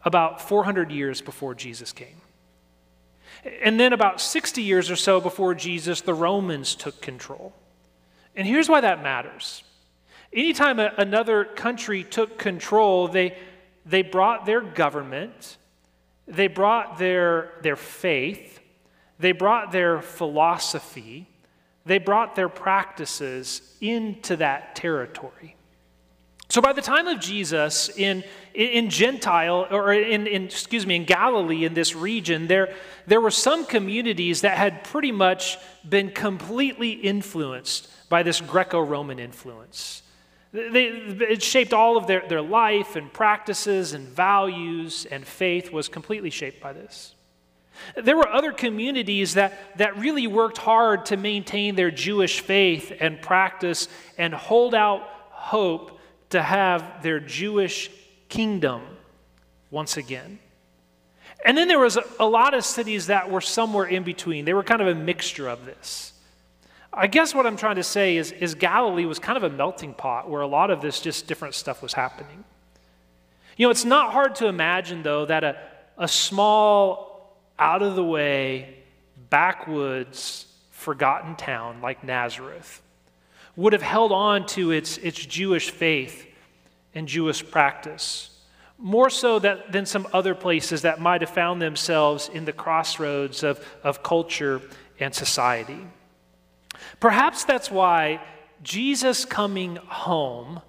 about 0.03 0.41
400 0.41 0.91
years 0.91 1.21
before 1.21 1.55
Jesus 1.55 1.93
came. 1.93 2.19
And 3.63 3.79
then, 3.79 3.93
about 3.93 4.19
60 4.21 4.61
years 4.61 4.91
or 4.91 4.95
so 4.95 5.21
before 5.21 5.55
Jesus, 5.55 6.01
the 6.01 6.13
Romans 6.13 6.75
took 6.75 7.01
control. 7.01 7.53
And 8.35 8.45
here's 8.45 8.69
why 8.69 8.81
that 8.81 9.01
matters. 9.01 9.63
Anytime 10.33 10.79
a, 10.79 10.93
another 10.97 11.45
country 11.45 12.03
took 12.03 12.37
control, 12.37 13.07
they, 13.07 13.37
they 13.85 14.01
brought 14.01 14.45
their 14.45 14.61
government, 14.61 15.57
they 16.27 16.47
brought 16.47 16.99
their, 16.99 17.51
their 17.63 17.75
faith, 17.75 18.59
they 19.19 19.31
brought 19.31 19.71
their 19.71 20.01
philosophy, 20.01 21.27
they 21.85 21.97
brought 21.97 22.35
their 22.35 22.49
practices 22.49 23.61
into 23.81 24.35
that 24.37 24.75
territory. 24.75 25.55
So 26.51 26.61
by 26.61 26.73
the 26.73 26.81
time 26.81 27.07
of 27.07 27.21
Jesus 27.21 27.89
in, 27.95 28.25
in 28.53 28.89
Gentile, 28.89 29.67
or 29.71 29.93
in, 29.93 30.27
in, 30.27 30.43
excuse 30.43 30.85
me, 30.85 30.97
in 30.97 31.05
Galilee, 31.05 31.63
in 31.63 31.73
this 31.73 31.95
region, 31.95 32.47
there, 32.47 32.73
there 33.07 33.21
were 33.21 33.31
some 33.31 33.65
communities 33.65 34.41
that 34.41 34.57
had 34.57 34.83
pretty 34.83 35.13
much 35.13 35.57
been 35.87 36.11
completely 36.11 36.91
influenced 36.91 37.87
by 38.09 38.21
this 38.21 38.41
Greco 38.41 38.81
Roman 38.81 39.17
influence. 39.17 40.03
They, 40.51 40.87
it 40.87 41.41
shaped 41.41 41.71
all 41.71 41.95
of 41.95 42.07
their, 42.07 42.27
their 42.27 42.41
life 42.41 42.97
and 42.97 43.11
practices 43.13 43.93
and 43.93 44.05
values 44.09 45.05
and 45.09 45.25
faith 45.25 45.71
was 45.71 45.87
completely 45.87 46.31
shaped 46.31 46.61
by 46.61 46.73
this. 46.73 47.15
There 47.95 48.17
were 48.17 48.27
other 48.27 48.51
communities 48.51 49.35
that, 49.35 49.77
that 49.77 49.97
really 49.97 50.27
worked 50.27 50.57
hard 50.57 51.05
to 51.07 51.17
maintain 51.17 51.75
their 51.75 51.91
Jewish 51.91 52.39
faith 52.39 52.91
and 52.99 53.21
practice 53.21 53.87
and 54.17 54.33
hold 54.33 54.73
out 54.73 55.03
hope 55.29 55.99
to 56.29 56.41
have 56.41 57.03
their 57.03 57.19
Jewish 57.19 57.89
kingdom 58.29 58.81
once 59.69 59.97
again. 59.97 60.39
And 61.43 61.57
then 61.57 61.67
there 61.67 61.79
was 61.79 61.97
a, 61.97 62.03
a 62.19 62.25
lot 62.25 62.53
of 62.53 62.63
cities 62.63 63.07
that 63.07 63.29
were 63.29 63.41
somewhere 63.41 63.85
in 63.85 64.03
between. 64.03 64.45
They 64.45 64.53
were 64.53 64.63
kind 64.63 64.81
of 64.81 64.87
a 64.87 64.95
mixture 64.95 65.47
of 65.47 65.65
this. 65.65 66.13
I 66.93 67.07
guess 67.07 67.33
what 67.33 67.47
I'm 67.47 67.57
trying 67.57 67.77
to 67.77 67.83
say 67.83 68.17
is, 68.17 68.31
is 68.33 68.53
Galilee 68.53 69.05
was 69.05 69.17
kind 69.17 69.37
of 69.37 69.43
a 69.43 69.49
melting 69.49 69.93
pot 69.93 70.29
where 70.29 70.41
a 70.41 70.47
lot 70.47 70.71
of 70.71 70.81
this 70.81 70.99
just 70.99 71.25
different 71.25 71.55
stuff 71.55 71.81
was 71.81 71.93
happening. 71.93 72.43
You 73.57 73.67
know, 73.67 73.71
it's 73.71 73.85
not 73.85 74.11
hard 74.11 74.35
to 74.35 74.47
imagine, 74.47 75.01
though, 75.03 75.25
that 75.25 75.43
a, 75.43 75.57
a 75.97 76.07
small, 76.07 77.10
out 77.59 77.81
of 77.81 77.95
the 77.95 78.03
way, 78.03 78.75
backwoods, 79.29 80.47
forgotten 80.71 81.35
town 81.35 81.81
like 81.81 82.03
Nazareth 82.03 82.81
would 83.55 83.73
have 83.73 83.81
held 83.81 84.11
on 84.11 84.45
to 84.47 84.71
its, 84.71 84.97
its 84.97 85.23
Jewish 85.25 85.71
faith 85.71 86.25
and 86.95 87.07
Jewish 87.07 87.49
practice, 87.49 88.29
more 88.77 89.09
so 89.09 89.39
that, 89.39 89.71
than 89.71 89.85
some 89.85 90.07
other 90.13 90.33
places 90.33 90.81
that 90.81 90.99
might 90.99 91.21
have 91.21 91.29
found 91.29 91.61
themselves 91.61 92.29
in 92.29 92.45
the 92.45 92.53
crossroads 92.53 93.43
of, 93.43 93.63
of 93.83 94.01
culture 94.01 94.61
and 94.99 95.13
society. 95.13 95.79
Perhaps 96.99 97.43
that's 97.43 97.69
why 97.69 98.21
Jesus 98.63 99.25
coming 99.25 99.75
home 99.75 100.61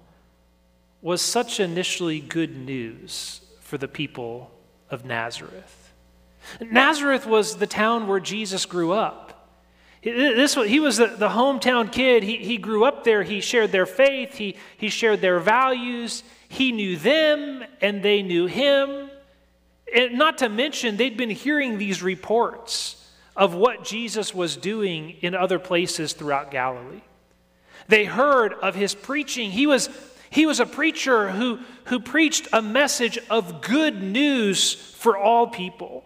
was 1.01 1.21
such 1.21 1.59
initially 1.59 2.19
good 2.19 2.55
news 2.55 3.41
for 3.59 3.77
the 3.77 3.87
people 3.87 4.51
of 4.89 5.05
Nazareth. 5.05 5.82
Nazareth 6.59 7.25
was 7.25 7.57
the 7.57 7.67
town 7.67 8.07
where 8.07 8.19
Jesus 8.19 8.65
grew 8.65 8.91
up. 8.91 9.23
This, 10.03 10.55
he 10.55 10.81
was 10.81 10.97
the, 10.97 11.07
the 11.07 11.29
hometown 11.29 11.89
kid. 11.91 12.23
He, 12.23 12.37
he 12.37 12.57
grew 12.57 12.83
up 12.83 13.05
there. 13.05 13.23
He 13.23 13.39
shared 13.39 13.71
their 13.71 13.85
faith. 13.85 14.35
He, 14.35 14.57
he 14.75 14.89
shared 14.89 15.21
their 15.21 15.39
values. 15.39 16.23
He 16.49 16.73
knew 16.73 16.97
them, 16.97 17.63
and 17.81 18.03
they 18.03 18.21
knew 18.21 18.45
him. 18.45 19.09
And 19.95 20.17
not 20.17 20.39
to 20.39 20.49
mention, 20.49 20.97
they'd 20.97 21.15
been 21.15 21.29
hearing 21.29 21.77
these 21.77 22.03
reports 22.03 22.99
of 23.35 23.55
what 23.55 23.85
Jesus 23.85 24.33
was 24.33 24.57
doing 24.57 25.11
in 25.21 25.35
other 25.35 25.57
places 25.57 26.13
throughout 26.13 26.51
Galilee. 26.51 27.01
They 27.87 28.05
heard 28.05 28.53
of 28.53 28.75
his 28.75 28.93
preaching. 28.93 29.51
He 29.51 29.67
was, 29.67 29.89
he 30.29 30.45
was 30.45 30.59
a 30.59 30.65
preacher 30.65 31.31
who, 31.31 31.59
who 31.85 31.99
preached 31.99 32.47
a 32.51 32.61
message 32.61 33.17
of 33.29 33.61
good 33.61 34.01
news 34.01 34.73
for 34.73 35.17
all 35.17 35.47
people. 35.47 36.03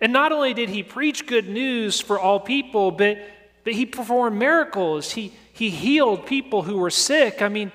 And 0.00 0.12
not 0.12 0.32
only 0.32 0.54
did 0.54 0.68
he 0.68 0.82
preach 0.82 1.26
good 1.26 1.48
news 1.48 2.00
for 2.00 2.18
all 2.18 2.38
people, 2.38 2.90
but, 2.90 3.18
but 3.64 3.72
he 3.72 3.84
performed 3.84 4.38
miracles. 4.38 5.12
He, 5.12 5.32
he 5.52 5.70
healed 5.70 6.26
people 6.26 6.62
who 6.62 6.78
were 6.78 6.90
sick. 6.90 7.42
I 7.42 7.48
mean, 7.48 7.72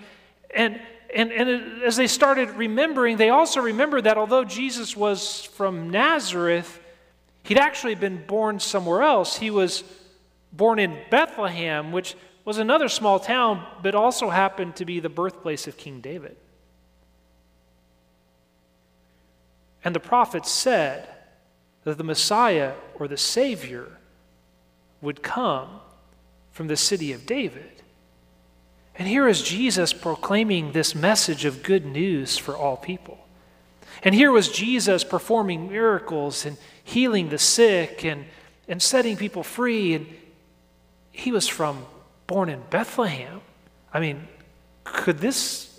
and, 0.56 0.80
and, 1.14 1.32
and 1.32 1.84
as 1.84 1.98
they 1.98 2.08
started 2.08 2.50
remembering, 2.52 3.18
they 3.18 3.30
also 3.30 3.62
remembered 3.62 4.06
that 4.06 4.18
although 4.18 4.46
Jesus 4.46 4.96
was 4.96 5.44
from 5.44 5.90
Nazareth, 5.90 6.80
He'd 7.44 7.58
actually 7.58 7.96
been 7.96 8.26
born 8.26 8.60
somewhere 8.60 9.02
else. 9.02 9.38
He 9.38 9.52
was 9.52 9.84
born 10.52 10.80
in 10.80 10.98
Bethlehem, 11.10 11.92
which 11.92 12.16
was 12.46 12.58
another 12.58 12.88
small 12.88 13.20
town, 13.20 13.66
but 13.82 13.96
also 13.96 14.30
happened 14.30 14.78
to 14.78 14.86
be 14.86 15.00
the 15.00 15.10
birthplace 15.10 15.68
of 15.68 15.78
King 15.78 16.00
David. 16.00 16.38
And 19.84 19.94
the 19.94 20.00
prophet 20.00 20.46
said 20.46 21.10
that 21.84 21.98
the 21.98 22.04
Messiah 22.04 22.74
or 22.96 23.08
the 23.08 23.18
Savior 23.18 23.98
would 25.02 25.22
come 25.22 25.82
from 26.52 26.68
the 26.68 26.78
city 26.78 27.12
of 27.12 27.26
David. 27.26 27.84
And 28.96 29.08
here 29.08 29.28
is 29.28 29.42
Jesus 29.42 29.92
proclaiming 29.92 30.72
this 30.72 30.94
message 30.94 31.46
of 31.46 31.64
good 31.64 31.86
news 31.86 32.38
for 32.38 32.56
all 32.56 32.78
people. 32.78 33.18
And 34.04 34.14
here 34.14 34.32
was 34.32 34.50
Jesus 34.50 35.04
performing 35.04 35.70
miracles 35.70 36.46
and 36.46 36.58
healing 36.84 37.30
the 37.30 37.38
sick 37.38 38.06
and, 38.06 38.26
and 38.68 38.82
setting 38.82 39.18
people 39.18 39.44
free. 39.44 39.96
And 39.96 40.08
he 41.12 41.32
was 41.32 41.48
from 41.48 41.86
born 42.28 42.50
in 42.50 42.62
Bethlehem. 42.70 43.42
I 43.94 44.00
mean, 44.00 44.28
could 44.84 45.20
this 45.20 45.70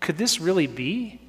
could 0.00 0.16
this 0.16 0.40
really 0.40 0.66
be? 0.66 1.20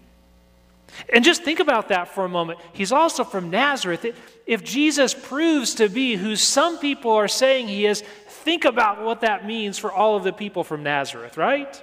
And 1.11 1.23
just 1.23 1.43
think 1.43 1.59
about 1.59 1.89
that 1.89 2.09
for 2.09 2.25
a 2.25 2.29
moment. 2.29 2.59
He's 2.73 2.91
also 2.91 3.23
from 3.23 3.49
Nazareth. 3.49 4.05
If 4.45 4.63
Jesus 4.63 5.13
proves 5.13 5.75
to 5.75 5.89
be 5.89 6.15
who 6.15 6.35
some 6.35 6.79
people 6.79 7.11
are 7.11 7.27
saying 7.27 7.67
he 7.67 7.85
is, 7.85 8.03
think 8.27 8.65
about 8.65 9.03
what 9.03 9.21
that 9.21 9.45
means 9.45 9.77
for 9.77 9.91
all 9.91 10.15
of 10.15 10.23
the 10.23 10.33
people 10.33 10.63
from 10.63 10.83
Nazareth, 10.83 11.37
right? 11.37 11.81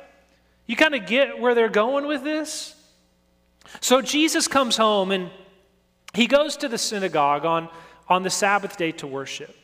You 0.67 0.77
kind 0.77 0.95
of 0.95 1.07
get 1.07 1.39
where 1.39 1.55
they're 1.55 1.69
going 1.69 2.07
with 2.07 2.25
this? 2.25 2.75
So 3.81 4.01
Jesus 4.01 4.49
comes 4.49 4.77
home 4.77 5.11
and 5.11 5.31
he 6.15 6.27
goes 6.27 6.57
to 6.59 6.69
the 6.69 6.79
synagogue 6.79 7.45
on, 7.45 7.69
on 8.09 8.23
the 8.23 8.31
Sabbath 8.31 8.77
day 8.77 8.93
to 8.93 9.07
worship. 9.07 9.55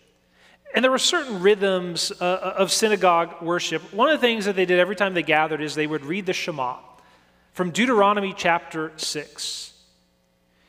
And 0.75 0.83
there 0.83 0.91
were 0.91 0.99
certain 0.99 1.41
rhythms 1.41 2.13
uh, 2.13 2.25
uh, 2.25 2.55
of 2.59 2.73
synagogue 2.73 3.43
worship. 3.43 3.83
One 3.93 4.09
of 4.09 4.21
the 4.21 4.27
things 4.27 4.47
that 4.47 4.57
they 4.57 4.65
did 4.65 4.79
every 4.79 4.97
time 4.97 5.15
they 5.15 5.23
gathered 5.23 5.61
is 5.61 5.75
they 5.75 5.87
would 5.87 6.05
read 6.05 6.27
the 6.27 6.33
Shema 6.33 6.77
from 7.52 7.71
Deuteronomy 7.71 8.35
chapter 8.37 8.92
6. 8.97 9.73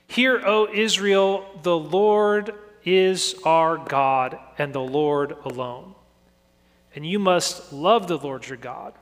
Hear, 0.08 0.42
O 0.46 0.68
Israel, 0.72 1.46
the 1.64 1.78
Lord 1.78 2.54
is 2.86 3.36
our 3.46 3.78
God 3.78 4.38
and 4.58 4.74
the 4.74 4.82
Lord 4.82 5.36
alone. 5.46 5.96
And 6.96 7.06
you 7.06 7.18
must 7.20 7.74
love 7.74 8.08
the 8.08 8.18
Lord 8.18 8.48
your 8.48 8.58
God 8.58 8.94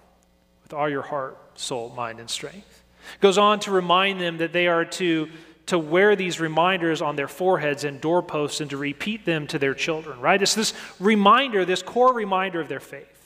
with 0.63 0.73
all 0.73 0.87
your 0.87 1.01
heart, 1.01 1.37
soul, 1.55 1.89
mind, 1.89 2.19
and 2.19 2.29
strength. 2.29 2.83
Goes 3.19 3.37
on 3.37 3.59
to 3.61 3.71
remind 3.71 4.21
them 4.21 4.37
that 4.37 4.53
they 4.53 4.67
are 4.67 4.85
to, 4.85 5.27
to 5.65 5.77
wear 5.77 6.15
these 6.15 6.39
reminders 6.39 7.01
on 7.01 7.15
their 7.15 7.27
foreheads 7.27 7.83
and 7.83 7.99
doorposts 7.99 8.61
and 8.61 8.69
to 8.69 8.77
repeat 8.77 9.25
them 9.25 9.47
to 9.47 9.59
their 9.59 9.73
children, 9.73 10.21
right? 10.21 10.41
It's 10.41 10.55
this 10.55 10.73
reminder, 10.99 11.65
this 11.65 11.81
core 11.81 12.13
reminder 12.13 12.61
of 12.61 12.69
their 12.69 12.79
faith. 12.79 13.20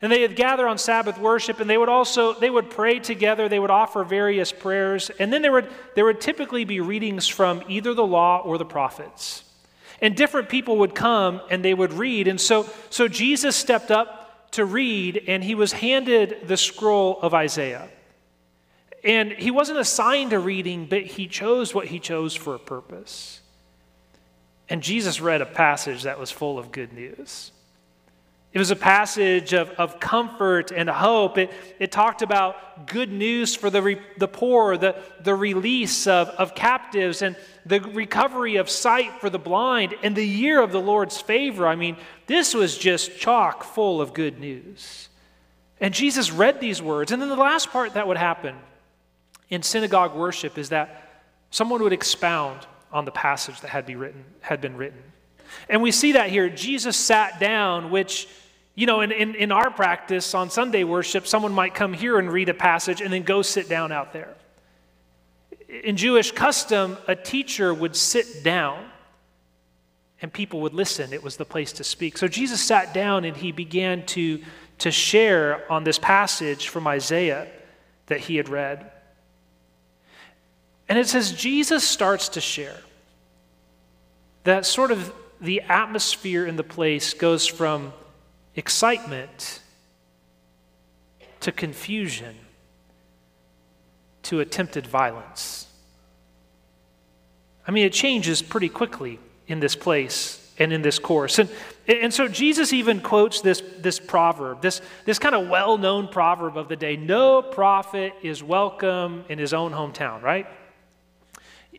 And 0.00 0.12
they 0.12 0.20
would 0.20 0.36
gather 0.36 0.68
on 0.68 0.78
Sabbath 0.78 1.18
worship, 1.18 1.58
and 1.58 1.68
they 1.68 1.78
would 1.78 1.88
also 1.88 2.32
they 2.32 2.50
would 2.50 2.70
pray 2.70 3.00
together. 3.00 3.48
They 3.48 3.58
would 3.58 3.70
offer 3.70 4.04
various 4.04 4.52
prayers, 4.52 5.10
and 5.18 5.32
then 5.32 5.42
there 5.42 5.52
would 5.52 5.68
there 5.94 6.04
would 6.04 6.20
typically 6.20 6.64
be 6.64 6.80
readings 6.80 7.26
from 7.26 7.62
either 7.68 7.94
the 7.94 8.06
law 8.06 8.40
or 8.44 8.58
the 8.58 8.64
prophets. 8.64 9.42
And 10.00 10.16
different 10.16 10.48
people 10.48 10.76
would 10.78 10.94
come 10.94 11.40
and 11.50 11.64
they 11.64 11.74
would 11.74 11.92
read. 11.92 12.28
And 12.28 12.40
so 12.40 12.68
so 12.90 13.08
Jesus 13.08 13.56
stepped 13.56 13.90
up 13.90 14.50
to 14.52 14.64
read, 14.64 15.24
and 15.26 15.42
he 15.42 15.54
was 15.54 15.72
handed 15.72 16.46
the 16.46 16.56
scroll 16.56 17.18
of 17.20 17.34
Isaiah. 17.34 17.88
And 19.04 19.32
he 19.32 19.50
wasn't 19.50 19.78
assigned 19.78 20.32
a 20.32 20.38
reading, 20.38 20.86
but 20.86 21.02
he 21.02 21.26
chose 21.26 21.74
what 21.74 21.86
he 21.86 21.98
chose 21.98 22.34
for 22.34 22.54
a 22.54 22.58
purpose. 22.58 23.40
And 24.68 24.82
Jesus 24.82 25.20
read 25.20 25.40
a 25.40 25.46
passage 25.46 26.02
that 26.02 26.18
was 26.18 26.30
full 26.30 26.58
of 26.58 26.72
good 26.72 26.92
news. 26.92 27.52
It 28.52 28.58
was 28.58 28.70
a 28.70 28.76
passage 28.76 29.52
of, 29.52 29.70
of 29.70 30.00
comfort 30.00 30.72
and 30.72 30.88
hope. 30.88 31.36
It, 31.36 31.52
it 31.78 31.92
talked 31.92 32.22
about 32.22 32.86
good 32.86 33.12
news 33.12 33.54
for 33.54 33.68
the, 33.68 33.82
re, 33.82 34.00
the 34.16 34.28
poor, 34.28 34.78
the, 34.78 34.96
the 35.22 35.34
release 35.34 36.06
of, 36.06 36.28
of 36.30 36.54
captives, 36.54 37.20
and 37.20 37.36
the 37.66 37.80
recovery 37.80 38.56
of 38.56 38.70
sight 38.70 39.20
for 39.20 39.28
the 39.28 39.38
blind, 39.38 39.94
and 40.02 40.16
the 40.16 40.26
year 40.26 40.62
of 40.62 40.72
the 40.72 40.80
Lord's 40.80 41.20
favor. 41.20 41.66
I 41.66 41.76
mean, 41.76 41.98
this 42.26 42.54
was 42.54 42.78
just 42.78 43.18
chock 43.18 43.64
full 43.64 44.00
of 44.00 44.14
good 44.14 44.40
news. 44.40 45.10
And 45.80 45.92
Jesus 45.92 46.32
read 46.32 46.60
these 46.60 46.80
words. 46.80 47.12
And 47.12 47.20
then 47.20 47.28
the 47.28 47.36
last 47.36 47.70
part 47.70 47.94
that 47.94 48.08
would 48.08 48.16
happen 48.16 48.56
in 49.50 49.62
synagogue 49.62 50.14
worship 50.14 50.56
is 50.56 50.70
that 50.70 51.22
someone 51.50 51.82
would 51.82 51.92
expound 51.92 52.66
on 52.92 53.04
the 53.04 53.10
passage 53.10 53.60
that 53.60 53.68
had, 53.68 53.84
be 53.84 53.94
written, 53.94 54.24
had 54.40 54.60
been 54.60 54.76
written. 54.76 55.02
And 55.68 55.82
we 55.82 55.92
see 55.92 56.12
that 56.12 56.30
here. 56.30 56.48
Jesus 56.48 56.96
sat 56.96 57.40
down, 57.40 57.90
which, 57.90 58.28
you 58.74 58.86
know, 58.86 59.00
in, 59.00 59.12
in, 59.12 59.34
in 59.34 59.52
our 59.52 59.70
practice 59.70 60.34
on 60.34 60.50
Sunday 60.50 60.84
worship, 60.84 61.26
someone 61.26 61.52
might 61.52 61.74
come 61.74 61.92
here 61.92 62.18
and 62.18 62.30
read 62.32 62.48
a 62.48 62.54
passage 62.54 63.00
and 63.00 63.12
then 63.12 63.22
go 63.22 63.42
sit 63.42 63.68
down 63.68 63.92
out 63.92 64.12
there. 64.12 64.34
In 65.68 65.96
Jewish 65.96 66.32
custom, 66.32 66.96
a 67.06 67.14
teacher 67.14 67.74
would 67.74 67.94
sit 67.94 68.42
down 68.42 68.84
and 70.20 70.32
people 70.32 70.60
would 70.62 70.74
listen. 70.74 71.12
It 71.12 71.22
was 71.22 71.36
the 71.36 71.44
place 71.44 71.72
to 71.74 71.84
speak. 71.84 72.18
So 72.18 72.26
Jesus 72.26 72.60
sat 72.60 72.92
down 72.92 73.24
and 73.24 73.36
he 73.36 73.52
began 73.52 74.04
to, 74.06 74.42
to 74.78 74.90
share 74.90 75.70
on 75.70 75.84
this 75.84 75.98
passage 75.98 76.68
from 76.68 76.86
Isaiah 76.86 77.46
that 78.06 78.20
he 78.20 78.36
had 78.36 78.48
read. 78.48 78.90
And 80.88 80.98
it 80.98 81.06
says 81.06 81.32
Jesus 81.32 81.86
starts 81.86 82.30
to 82.30 82.40
share. 82.40 82.76
That 84.44 84.64
sort 84.64 84.90
of 84.90 85.12
the 85.40 85.60
atmosphere 85.62 86.46
in 86.46 86.56
the 86.56 86.64
place 86.64 87.14
goes 87.14 87.46
from 87.46 87.92
excitement 88.56 89.60
to 91.40 91.52
confusion 91.52 92.34
to 94.24 94.40
attempted 94.40 94.86
violence. 94.86 95.66
I 97.66 97.70
mean, 97.70 97.86
it 97.86 97.92
changes 97.92 98.42
pretty 98.42 98.68
quickly 98.68 99.18
in 99.46 99.60
this 99.60 99.76
place 99.76 100.44
and 100.58 100.72
in 100.72 100.82
this 100.82 100.98
course. 100.98 101.38
And, 101.38 101.48
and 101.86 102.12
so 102.12 102.28
Jesus 102.28 102.72
even 102.72 103.00
quotes 103.00 103.40
this, 103.40 103.62
this 103.78 103.98
proverb, 103.98 104.60
this, 104.60 104.80
this 105.04 105.18
kind 105.18 105.34
of 105.34 105.48
well 105.48 105.78
known 105.78 106.08
proverb 106.08 106.56
of 106.56 106.68
the 106.68 106.76
day 106.76 106.96
no 106.96 107.42
prophet 107.42 108.12
is 108.22 108.42
welcome 108.42 109.24
in 109.28 109.38
his 109.38 109.54
own 109.54 109.72
hometown, 109.72 110.22
right? 110.22 110.46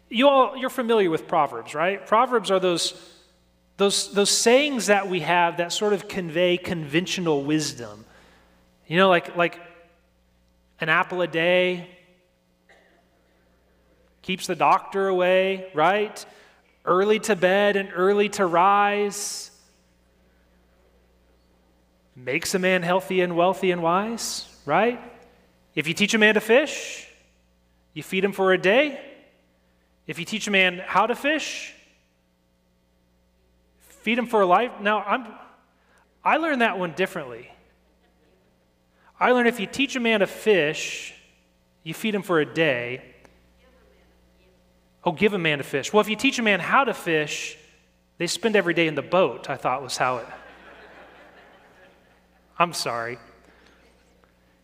You 0.09 0.27
all, 0.27 0.57
you're 0.57 0.69
familiar 0.69 1.09
with 1.09 1.27
Proverbs, 1.27 1.75
right? 1.75 2.03
Proverbs 2.05 2.49
are 2.49 2.59
those, 2.59 2.99
those, 3.79 4.11
those 4.11 4.29
sayings 4.29 4.87
that 4.87 5.07
we 5.07 5.21
have 5.21 5.57
that 5.57 5.71
sort 5.71 5.93
of 5.93 6.09
convey 6.09 6.57
conventional 6.57 7.45
wisdom. 7.45 8.03
You 8.87 8.97
know, 8.97 9.07
like, 9.07 9.37
like 9.37 9.57
an 10.81 10.89
apple 10.89 11.21
a 11.21 11.27
day 11.27 11.87
keeps 14.21 14.47
the 14.47 14.55
doctor 14.55 15.07
away, 15.07 15.71
right? 15.73 16.25
Early 16.83 17.19
to 17.21 17.37
bed 17.37 17.77
and 17.77 17.89
early 17.95 18.27
to 18.29 18.45
rise 18.45 19.49
makes 22.17 22.53
a 22.53 22.59
man 22.59 22.83
healthy 22.83 23.21
and 23.21 23.37
wealthy 23.37 23.71
and 23.71 23.81
wise, 23.81 24.45
right? 24.65 24.99
If 25.73 25.87
you 25.87 25.93
teach 25.93 26.13
a 26.13 26.17
man 26.17 26.33
to 26.33 26.41
fish, 26.41 27.07
you 27.93 28.03
feed 28.03 28.25
him 28.25 28.33
for 28.33 28.51
a 28.51 28.57
day, 28.57 28.99
if 30.05 30.19
you 30.19 30.25
teach 30.25 30.47
a 30.47 30.51
man 30.51 30.81
how 30.85 31.07
to 31.07 31.15
fish, 31.15 31.73
feed 34.01 34.17
him 34.17 34.27
for 34.27 34.41
a 34.41 34.45
life. 34.45 34.71
Now, 34.81 35.01
I'm, 35.01 35.27
I 36.23 36.37
learned 36.37 36.61
that 36.61 36.77
one 36.77 36.93
differently. 36.93 37.49
I 39.19 39.31
learned 39.31 39.47
if 39.47 39.59
you 39.59 39.67
teach 39.67 39.95
a 39.95 39.99
man 39.99 40.21
to 40.21 40.27
fish, 40.27 41.13
you 41.83 41.93
feed 41.93 42.15
him 42.15 42.21
for 42.21 42.39
a 42.39 42.45
day. 42.45 43.03
Oh, 45.03 45.11
give 45.11 45.33
a 45.33 45.37
man 45.37 45.57
to 45.57 45.63
fish. 45.63 45.91
Well, 45.91 46.01
if 46.01 46.09
you 46.09 46.15
teach 46.15 46.39
a 46.39 46.43
man 46.43 46.59
how 46.59 46.83
to 46.83 46.93
fish, 46.93 47.57
they 48.17 48.27
spend 48.27 48.55
every 48.55 48.73
day 48.73 48.87
in 48.87 48.95
the 48.95 49.01
boat, 49.01 49.49
I 49.49 49.55
thought 49.55 49.81
was 49.81 49.97
how 49.97 50.17
it. 50.17 50.27
I'm 52.57 52.73
sorry. 52.73 53.17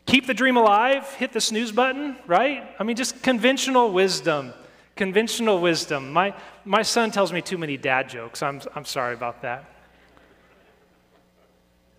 Keep 0.05 0.27
the 0.27 0.33
dream 0.33 0.57
alive, 0.57 1.09
hit 1.13 1.31
the 1.31 1.41
snooze 1.41 1.71
button, 1.71 2.17
right? 2.27 2.69
I 2.77 2.83
mean, 2.83 2.95
just 2.95 3.23
conventional 3.23 3.91
wisdom. 3.91 4.53
Conventional 4.95 5.59
wisdom. 5.59 6.11
My, 6.13 6.33
my 6.63 6.81
son 6.81 7.11
tells 7.11 7.33
me 7.33 7.41
too 7.41 7.57
many 7.57 7.77
dad 7.77 8.09
jokes. 8.09 8.41
I'm, 8.41 8.61
I'm 8.75 8.85
sorry 8.85 9.13
about 9.13 9.41
that. 9.41 9.65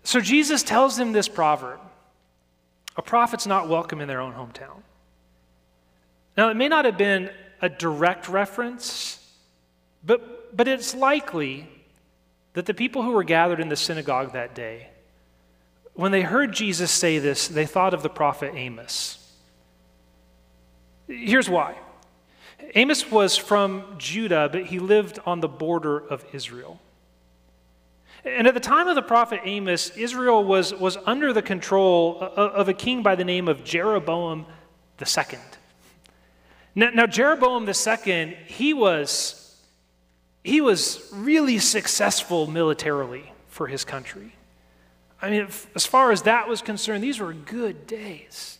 So 0.03 0.19
Jesus 0.21 0.63
tells 0.63 0.97
them 0.97 1.11
this 1.11 1.27
proverb 1.27 1.79
a 2.95 3.01
prophet's 3.01 3.45
not 3.45 3.69
welcome 3.69 4.01
in 4.01 4.07
their 4.07 4.19
own 4.19 4.33
hometown. 4.33 4.81
Now, 6.35 6.49
it 6.49 6.55
may 6.55 6.67
not 6.67 6.85
have 6.85 6.97
been 6.97 7.29
a 7.61 7.69
direct 7.69 8.27
reference, 8.27 9.23
but, 10.03 10.55
but 10.55 10.67
it's 10.67 10.95
likely 10.95 11.67
that 12.53 12.65
the 12.65 12.73
people 12.73 13.03
who 13.03 13.11
were 13.11 13.23
gathered 13.23 13.59
in 13.59 13.69
the 13.69 13.75
synagogue 13.75 14.33
that 14.33 14.55
day, 14.55 14.89
when 15.93 16.11
they 16.11 16.21
heard 16.21 16.53
Jesus 16.53 16.89
say 16.89 17.19
this, 17.19 17.47
they 17.47 17.65
thought 17.65 17.93
of 17.93 18.01
the 18.01 18.09
prophet 18.09 18.53
Amos. 18.55 19.19
Here's 21.07 21.49
why 21.49 21.75
Amos 22.75 23.09
was 23.09 23.37
from 23.37 23.95
Judah, 23.97 24.49
but 24.51 24.65
he 24.65 24.79
lived 24.79 25.19
on 25.25 25.39
the 25.39 25.47
border 25.47 25.97
of 25.97 26.25
Israel. 26.33 26.79
And 28.25 28.47
at 28.47 28.53
the 28.53 28.59
time 28.59 28.87
of 28.87 28.95
the 28.95 29.01
prophet 29.01 29.41
Amos, 29.45 29.95
Israel 29.95 30.43
was, 30.43 30.73
was 30.73 30.97
under 31.05 31.31
the 31.31 31.41
control 31.41 32.19
of 32.19 32.67
a 32.67 32.73
king 32.73 33.03
by 33.03 33.15
the 33.15 33.23
name 33.23 33.47
of 33.47 33.63
Jeroboam 33.63 34.45
II. 34.99 35.39
Now, 36.75 36.89
now 36.89 37.05
Jeroboam 37.05 37.67
II, 37.67 38.37
he 38.47 38.73
was, 38.73 39.55
he 40.43 40.61
was 40.61 41.09
really 41.13 41.57
successful 41.59 42.47
militarily 42.47 43.31
for 43.47 43.67
his 43.67 43.85
country. 43.85 44.33
I 45.21 45.29
mean, 45.29 45.47
as 45.73 45.85
far 45.85 46.11
as 46.11 46.23
that 46.23 46.47
was 46.47 46.61
concerned, 46.61 47.03
these 47.03 47.19
were 47.19 47.33
good 47.33 47.87
days. 47.87 48.59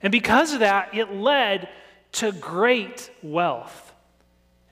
And 0.00 0.10
because 0.10 0.52
of 0.52 0.60
that, 0.60 0.94
it 0.94 1.12
led 1.12 1.68
to 2.12 2.32
great 2.32 3.10
wealth. 3.22 3.92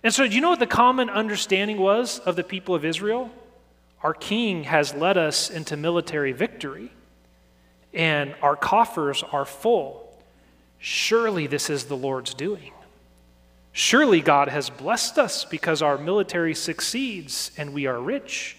And 0.03 0.13
so, 0.13 0.27
do 0.27 0.35
you 0.35 0.41
know 0.41 0.51
what 0.51 0.61
the 0.61 0.67
common 0.67 1.11
understanding 1.11 1.79
was 1.79 2.19
of 2.21 2.37
the 2.37 2.45
people 2.45 2.75
of 2.75 2.85
Israel? 2.85 3.31
Our 4.03 4.15
king 4.15 4.65
has 4.65 4.95
led 4.95 5.19
us 5.19 5.51
into 5.51 5.77
military 5.77 6.33
victory, 6.33 6.91
and 7.93 8.35
our 8.41 8.57
coffers 8.57 9.23
are 9.33 9.45
full. 9.45 10.07
Surely 10.79 11.47
this 11.47 11.69
is 11.69 11.85
the 11.85 11.97
Lord's 11.97 12.33
doing. 12.33 12.73
Surely 13.73 14.21
God 14.21 14.49
has 14.49 14.71
blessed 14.71 15.19
us 15.19 15.45
because 15.45 15.83
our 15.83 15.99
military 15.99 16.55
succeeds 16.55 17.53
and 17.57 17.73
we 17.73 17.87
are 17.87 18.01
rich 18.01 18.57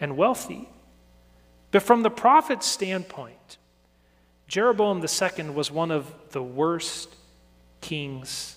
and 0.00 0.16
wealthy. 0.16 0.68
But 1.70 1.82
from 1.82 2.02
the 2.02 2.10
prophet's 2.10 2.66
standpoint, 2.66 3.58
Jeroboam 4.46 5.04
II 5.04 5.50
was 5.50 5.70
one 5.70 5.90
of 5.90 6.12
the 6.30 6.42
worst 6.42 7.14
kings 7.84 8.56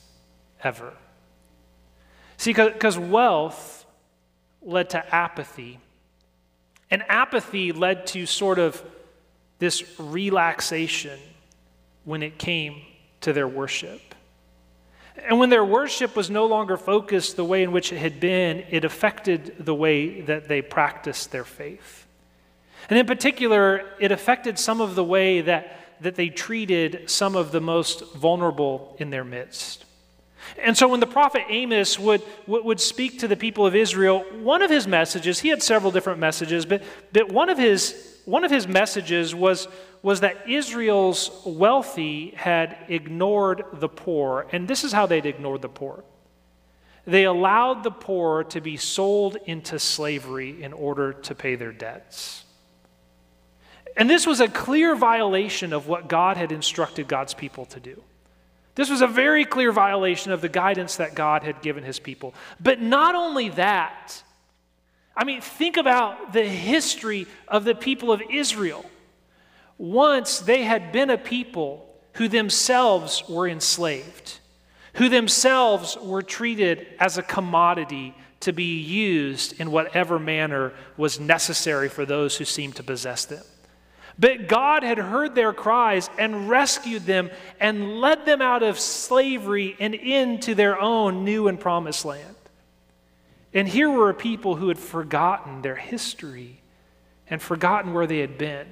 ever. 0.64 0.94
See, 2.38 2.54
because 2.54 2.98
wealth 2.98 3.86
led 4.62 4.92
to 4.92 5.16
apathy, 5.16 5.80
and 6.90 7.04
apathy 7.10 7.74
led 7.74 8.08
to 8.08 8.26
sort 8.26 8.58
of 8.58 8.82
this 9.60 9.84
relaxation 10.00 11.20
when 12.06 12.24
it 12.24 12.38
came 12.38 12.82
to 13.22 13.34
their 13.34 13.48
worship. 13.48 14.02
And 15.18 15.40
when 15.40 15.50
their 15.50 15.66
worship 15.66 16.16
was 16.16 16.30
no 16.30 16.46
longer 16.46 16.78
focused 16.78 17.36
the 17.36 17.44
way 17.44 17.64
in 17.64 17.74
which 17.74 17.92
it 17.92 17.98
had 17.98 18.22
been, 18.22 18.64
it 18.70 18.86
affected 18.86 19.56
the 19.60 19.76
way 19.76 20.22
that 20.22 20.48
they 20.48 20.62
practiced 20.62 21.32
their 21.32 21.44
faith. 21.44 22.06
And 22.90 22.98
in 22.98 23.06
particular, 23.06 23.84
it 24.00 24.14
affected 24.14 24.58
some 24.58 24.80
of 24.80 24.96
the 24.96 25.04
way 25.04 25.42
that 25.42 25.87
that 26.02 26.16
they 26.16 26.30
treated 26.30 27.10
some 27.10 27.36
of 27.36 27.52
the 27.52 27.62
most 27.62 28.14
vulnerable 28.14 28.96
in 29.00 29.10
their 29.10 29.24
midst. 29.24 29.86
And 30.62 30.78
so 30.78 30.88
when 30.88 31.00
the 31.00 31.08
prophet 31.08 31.44
Amos 31.50 32.00
would, 32.00 32.22
would 32.48 32.80
speak 32.80 33.20
to 33.20 33.28
the 33.28 33.36
people 33.36 33.66
of 33.66 33.76
Israel, 33.76 34.24
one 34.42 34.62
of 34.62 34.70
his 34.70 34.88
messages, 34.88 35.40
he 35.40 35.50
had 35.50 35.62
several 35.62 35.92
different 35.92 36.20
messages, 36.20 36.66
but, 36.66 36.84
but 37.12 37.32
one 37.32 37.50
of 37.50 37.58
his 37.58 38.14
one 38.26 38.44
of 38.44 38.52
his 38.52 38.68
messages 38.68 39.34
was, 39.34 39.70
was 40.02 40.20
that 40.20 40.50
Israel's 40.50 41.32
wealthy 41.46 42.32
had 42.32 42.78
ignored 42.90 43.64
the 43.72 43.88
poor. 43.88 44.48
And 44.52 44.68
this 44.68 44.84
is 44.84 44.92
how 44.92 45.06
they'd 45.06 45.26
ignored 45.26 45.62
the 45.62 45.70
poor 45.70 46.04
they 47.08 47.24
allowed 47.24 47.84
the 47.84 47.92
poor 47.92 48.44
to 48.44 48.60
be 48.60 48.76
sold 48.76 49.38
into 49.46 49.80
slavery 49.80 50.62
in 50.62 50.74
order 50.74 51.14
to 51.14 51.34
pay 51.34 51.56
their 51.56 51.72
debts. 51.72 52.44
And 53.98 54.10
this 54.10 54.26
was 54.26 54.40
a 54.40 54.48
clear 54.48 54.96
violation 54.96 55.74
of 55.74 55.88
what 55.88 56.08
God 56.08 56.38
had 56.38 56.52
instructed 56.52 57.08
God's 57.08 57.34
people 57.34 57.66
to 57.66 57.80
do. 57.80 58.02
This 58.76 58.90
was 58.90 59.02
a 59.02 59.08
very 59.08 59.44
clear 59.44 59.72
violation 59.72 60.32
of 60.32 60.40
the 60.40 60.50
guidance 60.50 60.98
that 60.98 61.16
God 61.16 61.44
had 61.44 61.62
given 61.62 61.84
his 61.84 62.00
people. 62.00 62.36
But 62.60 62.80
not 62.80 63.16
only 63.16 63.50
that, 63.50 64.22
I 65.16 65.26
mean, 65.26 65.42
think 65.42 65.78
about 65.78 66.32
the 66.32 66.44
history 66.44 67.26
of 67.48 67.64
the 67.64 67.74
people 67.74 68.12
of 68.12 68.22
Israel. 68.32 68.86
Once 69.80 70.40
they 70.40 70.64
had 70.64 70.92
been 70.92 71.10
a 71.10 71.18
people 71.18 71.92
who 72.14 72.28
themselves 72.28 73.24
were 73.28 73.48
enslaved 73.48 74.40
who 74.98 75.10
themselves 75.10 75.96
were 76.02 76.24
treated 76.24 76.88
as 77.00 77.18
a 77.18 77.24
commodity 77.24 78.16
to 78.40 78.52
be 78.52 78.80
used 78.82 79.60
in 79.60 79.70
whatever 79.70 80.18
manner 80.18 80.74
was 80.98 81.20
necessary 81.20 81.88
for 81.88 82.04
those 82.04 82.36
who 82.38 82.46
seemed 82.46 82.76
to 82.76 82.84
possess 82.84 83.26
them. 83.26 83.44
But 84.20 84.48
God 84.48 84.84
had 84.84 84.98
heard 84.98 85.36
their 85.36 85.54
cries 85.54 86.10
and 86.18 86.50
rescued 86.50 87.06
them 87.06 87.30
and 87.60 88.02
led 88.02 88.26
them 88.26 88.42
out 88.42 88.64
of 88.64 88.80
slavery 88.80 89.76
and 89.80 89.94
into 89.94 90.56
their 90.56 90.80
own 90.80 91.24
new 91.24 91.48
and 91.48 91.60
promised 91.60 92.04
land. 92.04 92.36
And 93.54 93.68
here 93.68 93.90
were 93.90 94.10
a 94.10 94.16
people 94.16 94.56
who 94.56 94.70
had 94.70 94.80
forgotten 94.80 95.62
their 95.62 95.76
history 95.76 96.62
and 97.30 97.42
forgotten 97.42 97.94
where 97.94 98.08
they 98.08 98.20
had 98.20 98.38
been. 98.38 98.68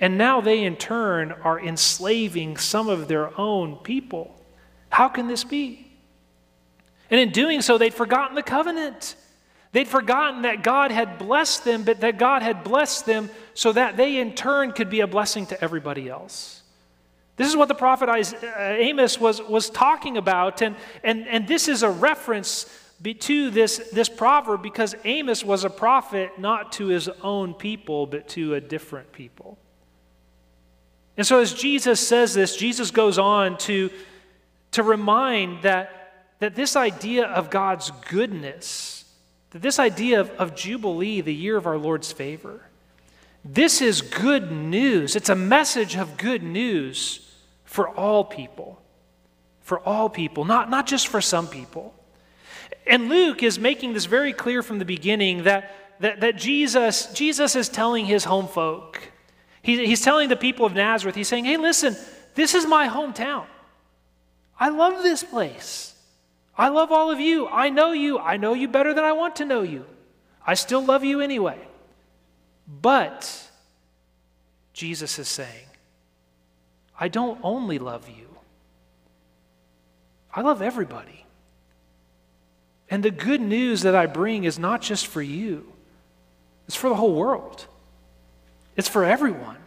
And 0.00 0.18
now 0.18 0.40
they, 0.40 0.64
in 0.64 0.76
turn, 0.76 1.32
are 1.32 1.60
enslaving 1.60 2.56
some 2.56 2.88
of 2.88 3.06
their 3.06 3.38
own 3.38 3.76
people. 3.76 4.34
How 4.88 5.08
can 5.08 5.28
this 5.28 5.44
be? 5.44 5.90
And 7.10 7.20
in 7.20 7.30
doing 7.30 7.62
so, 7.62 7.78
they'd 7.78 7.94
forgotten 7.94 8.34
the 8.34 8.42
covenant. 8.42 9.16
They'd 9.72 9.88
forgotten 9.88 10.42
that 10.42 10.62
God 10.62 10.90
had 10.90 11.18
blessed 11.18 11.64
them, 11.64 11.84
but 11.84 12.00
that 12.00 12.18
God 12.18 12.42
had 12.42 12.64
blessed 12.64 13.06
them 13.06 13.30
so 13.54 13.72
that 13.72 13.96
they 13.96 14.18
in 14.18 14.34
turn 14.34 14.72
could 14.72 14.90
be 14.90 15.00
a 15.00 15.06
blessing 15.06 15.46
to 15.46 15.62
everybody 15.62 16.08
else. 16.08 16.62
This 17.36 17.48
is 17.48 17.56
what 17.56 17.68
the 17.68 17.74
prophet 17.74 18.08
uh, 18.08 18.58
Amos 18.58 19.18
was, 19.18 19.42
was 19.42 19.70
talking 19.70 20.16
about, 20.16 20.62
and, 20.62 20.76
and, 21.02 21.26
and 21.26 21.48
this 21.48 21.66
is 21.66 21.82
a 21.82 21.90
reference 21.90 22.70
to 23.18 23.50
this, 23.50 23.90
this 23.92 24.08
proverb 24.08 24.62
because 24.62 24.94
Amos 25.04 25.44
was 25.44 25.64
a 25.64 25.70
prophet 25.70 26.38
not 26.38 26.72
to 26.72 26.86
his 26.86 27.08
own 27.22 27.54
people, 27.54 28.06
but 28.06 28.28
to 28.28 28.54
a 28.54 28.60
different 28.60 29.12
people. 29.12 29.58
And 31.16 31.26
so, 31.26 31.40
as 31.40 31.52
Jesus 31.52 32.06
says 32.06 32.34
this, 32.34 32.56
Jesus 32.56 32.90
goes 32.90 33.18
on 33.18 33.58
to 33.58 33.90
to 34.74 34.82
remind 34.82 35.62
that, 35.62 36.32
that 36.40 36.56
this 36.56 36.74
idea 36.74 37.26
of 37.26 37.48
God's 37.48 37.92
goodness, 38.08 39.04
that 39.50 39.62
this 39.62 39.78
idea 39.78 40.20
of, 40.20 40.30
of 40.30 40.56
Jubilee, 40.56 41.20
the 41.20 41.32
year 41.32 41.56
of 41.56 41.68
our 41.68 41.78
Lord's 41.78 42.10
favor, 42.10 42.60
this 43.44 43.82
is 43.82 44.00
good 44.00 44.50
news. 44.50 45.16
It's 45.16 45.28
a 45.28 45.34
message 45.34 45.96
of 45.96 46.16
good 46.16 46.42
news 46.42 47.30
for 47.64 47.88
all 47.88 48.24
people. 48.24 48.80
For 49.60 49.80
all 49.80 50.08
people, 50.08 50.44
not, 50.44 50.70
not 50.70 50.86
just 50.86 51.08
for 51.08 51.20
some 51.20 51.46
people. 51.46 51.94
And 52.86 53.08
Luke 53.08 53.42
is 53.42 53.58
making 53.58 53.94
this 53.94 54.04
very 54.04 54.32
clear 54.32 54.62
from 54.62 54.78
the 54.78 54.84
beginning 54.84 55.44
that, 55.44 55.74
that, 56.00 56.20
that 56.20 56.36
Jesus, 56.36 57.06
Jesus 57.14 57.56
is 57.56 57.68
telling 57.68 58.04
his 58.04 58.24
home 58.24 58.46
folk, 58.46 59.00
he, 59.62 59.86
he's 59.86 60.02
telling 60.02 60.28
the 60.28 60.36
people 60.36 60.66
of 60.66 60.74
Nazareth, 60.74 61.14
he's 61.16 61.28
saying, 61.28 61.46
hey, 61.46 61.56
listen, 61.56 61.96
this 62.34 62.54
is 62.54 62.66
my 62.66 62.88
hometown. 62.88 63.46
I 64.60 64.68
love 64.68 65.02
this 65.02 65.24
place. 65.24 65.94
I 66.56 66.68
love 66.68 66.92
all 66.92 67.10
of 67.10 67.18
you. 67.18 67.48
I 67.48 67.70
know 67.70 67.92
you. 67.92 68.18
I 68.18 68.36
know 68.36 68.54
you 68.54 68.68
better 68.68 68.94
than 68.94 69.04
I 69.04 69.12
want 69.12 69.36
to 69.36 69.44
know 69.44 69.62
you. 69.62 69.86
I 70.46 70.54
still 70.54 70.84
love 70.84 71.04
you 71.04 71.20
anyway. 71.20 71.58
But 72.66 73.50
Jesus 74.72 75.18
is 75.18 75.28
saying, 75.28 75.66
I 76.98 77.08
don't 77.08 77.38
only 77.42 77.78
love 77.78 78.08
you, 78.08 78.28
I 80.32 80.40
love 80.40 80.62
everybody. 80.62 81.24
And 82.90 83.02
the 83.02 83.10
good 83.10 83.40
news 83.40 83.82
that 83.82 83.94
I 83.94 84.06
bring 84.06 84.44
is 84.44 84.58
not 84.58 84.80
just 84.82 85.06
for 85.06 85.22
you, 85.22 85.72
it's 86.66 86.76
for 86.76 86.88
the 86.88 86.94
whole 86.94 87.14
world, 87.14 87.66
it's 88.76 88.88
for 88.88 89.04
everyone. 89.04 89.58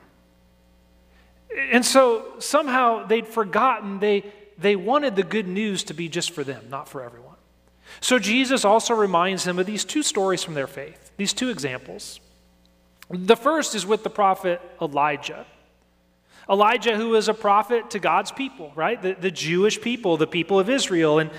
And 1.72 1.86
so 1.86 2.34
somehow 2.40 3.08
they'd 3.08 3.28
forgotten, 3.28 4.00
they, 4.00 4.26
they 4.58 4.76
wanted 4.76 5.16
the 5.16 5.24
good 5.24 5.48
news 5.48 5.84
to 5.86 5.94
be 5.94 6.08
just 6.08 6.32
for 6.32 6.44
them, 6.44 6.66
not 6.70 6.88
for 6.88 7.02
everyone. 7.02 7.36
So 8.02 8.20
Jesus 8.20 8.64
also 8.66 8.94
reminds 8.94 9.44
them 9.44 9.58
of 9.58 9.66
these 9.66 9.84
two 9.86 10.04
stories 10.04 10.44
from 10.44 10.54
their 10.54 10.68
faith, 10.68 11.12
these 11.18 11.34
two 11.34 11.50
examples. 11.50 12.20
The 13.10 13.36
first 13.36 13.76
is 13.76 13.86
with 13.86 14.04
the 14.04 14.10
prophet 14.10 14.62
Elijah. 14.82 15.46
Elijah, 16.50 16.96
who 16.96 17.10
was 17.10 17.28
a 17.28 17.34
prophet 17.34 17.92
to 17.92 18.00
God's 18.00 18.32
people, 18.32 18.72
right? 18.76 19.02
The, 19.02 19.14
the 19.14 19.32
Jewish 19.32 19.82
people, 19.82 20.18
the 20.18 20.28
people 20.28 20.60
of 20.60 20.70
Israel. 20.70 21.20
And, 21.20 21.32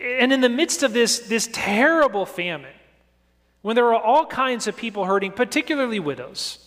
and 0.00 0.32
in 0.32 0.40
the 0.40 0.48
midst 0.48 0.82
of 0.82 0.92
this, 0.92 1.20
this 1.20 1.48
terrible 1.52 2.26
famine, 2.26 2.72
when 3.62 3.76
there 3.76 3.84
were 3.84 3.94
all 3.94 4.26
kinds 4.26 4.66
of 4.66 4.76
people 4.76 5.04
hurting, 5.04 5.32
particularly 5.32 6.00
widows, 6.00 6.58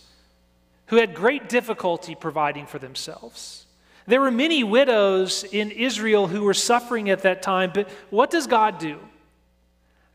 who 0.86 0.96
had 0.96 1.14
great 1.14 1.48
difficulty 1.48 2.14
providing 2.14 2.66
for 2.66 2.78
themselves. 2.78 3.66
There 4.06 4.20
were 4.20 4.30
many 4.30 4.64
widows 4.64 5.44
in 5.44 5.70
Israel 5.70 6.28
who 6.28 6.42
were 6.42 6.54
suffering 6.54 7.10
at 7.10 7.22
that 7.22 7.42
time, 7.42 7.72
but 7.74 7.88
what 8.10 8.30
does 8.30 8.46
God 8.46 8.78
do? 8.78 8.98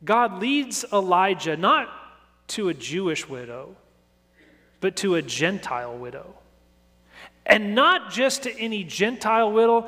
God 0.03 0.41
leads 0.41 0.83
Elijah 0.91 1.55
not 1.55 1.89
to 2.47 2.69
a 2.69 2.73
Jewish 2.73 3.29
widow, 3.29 3.75
but 4.83 4.97
to 4.97 5.15
a 5.15 5.21
Gentile 5.21 5.97
widow. 5.97 6.25
And 7.45 7.73
not 7.73 8.11
just 8.11 8.43
to 8.43 8.53
any 8.59 8.83
Gentile 8.83 9.49
widow, 9.49 9.87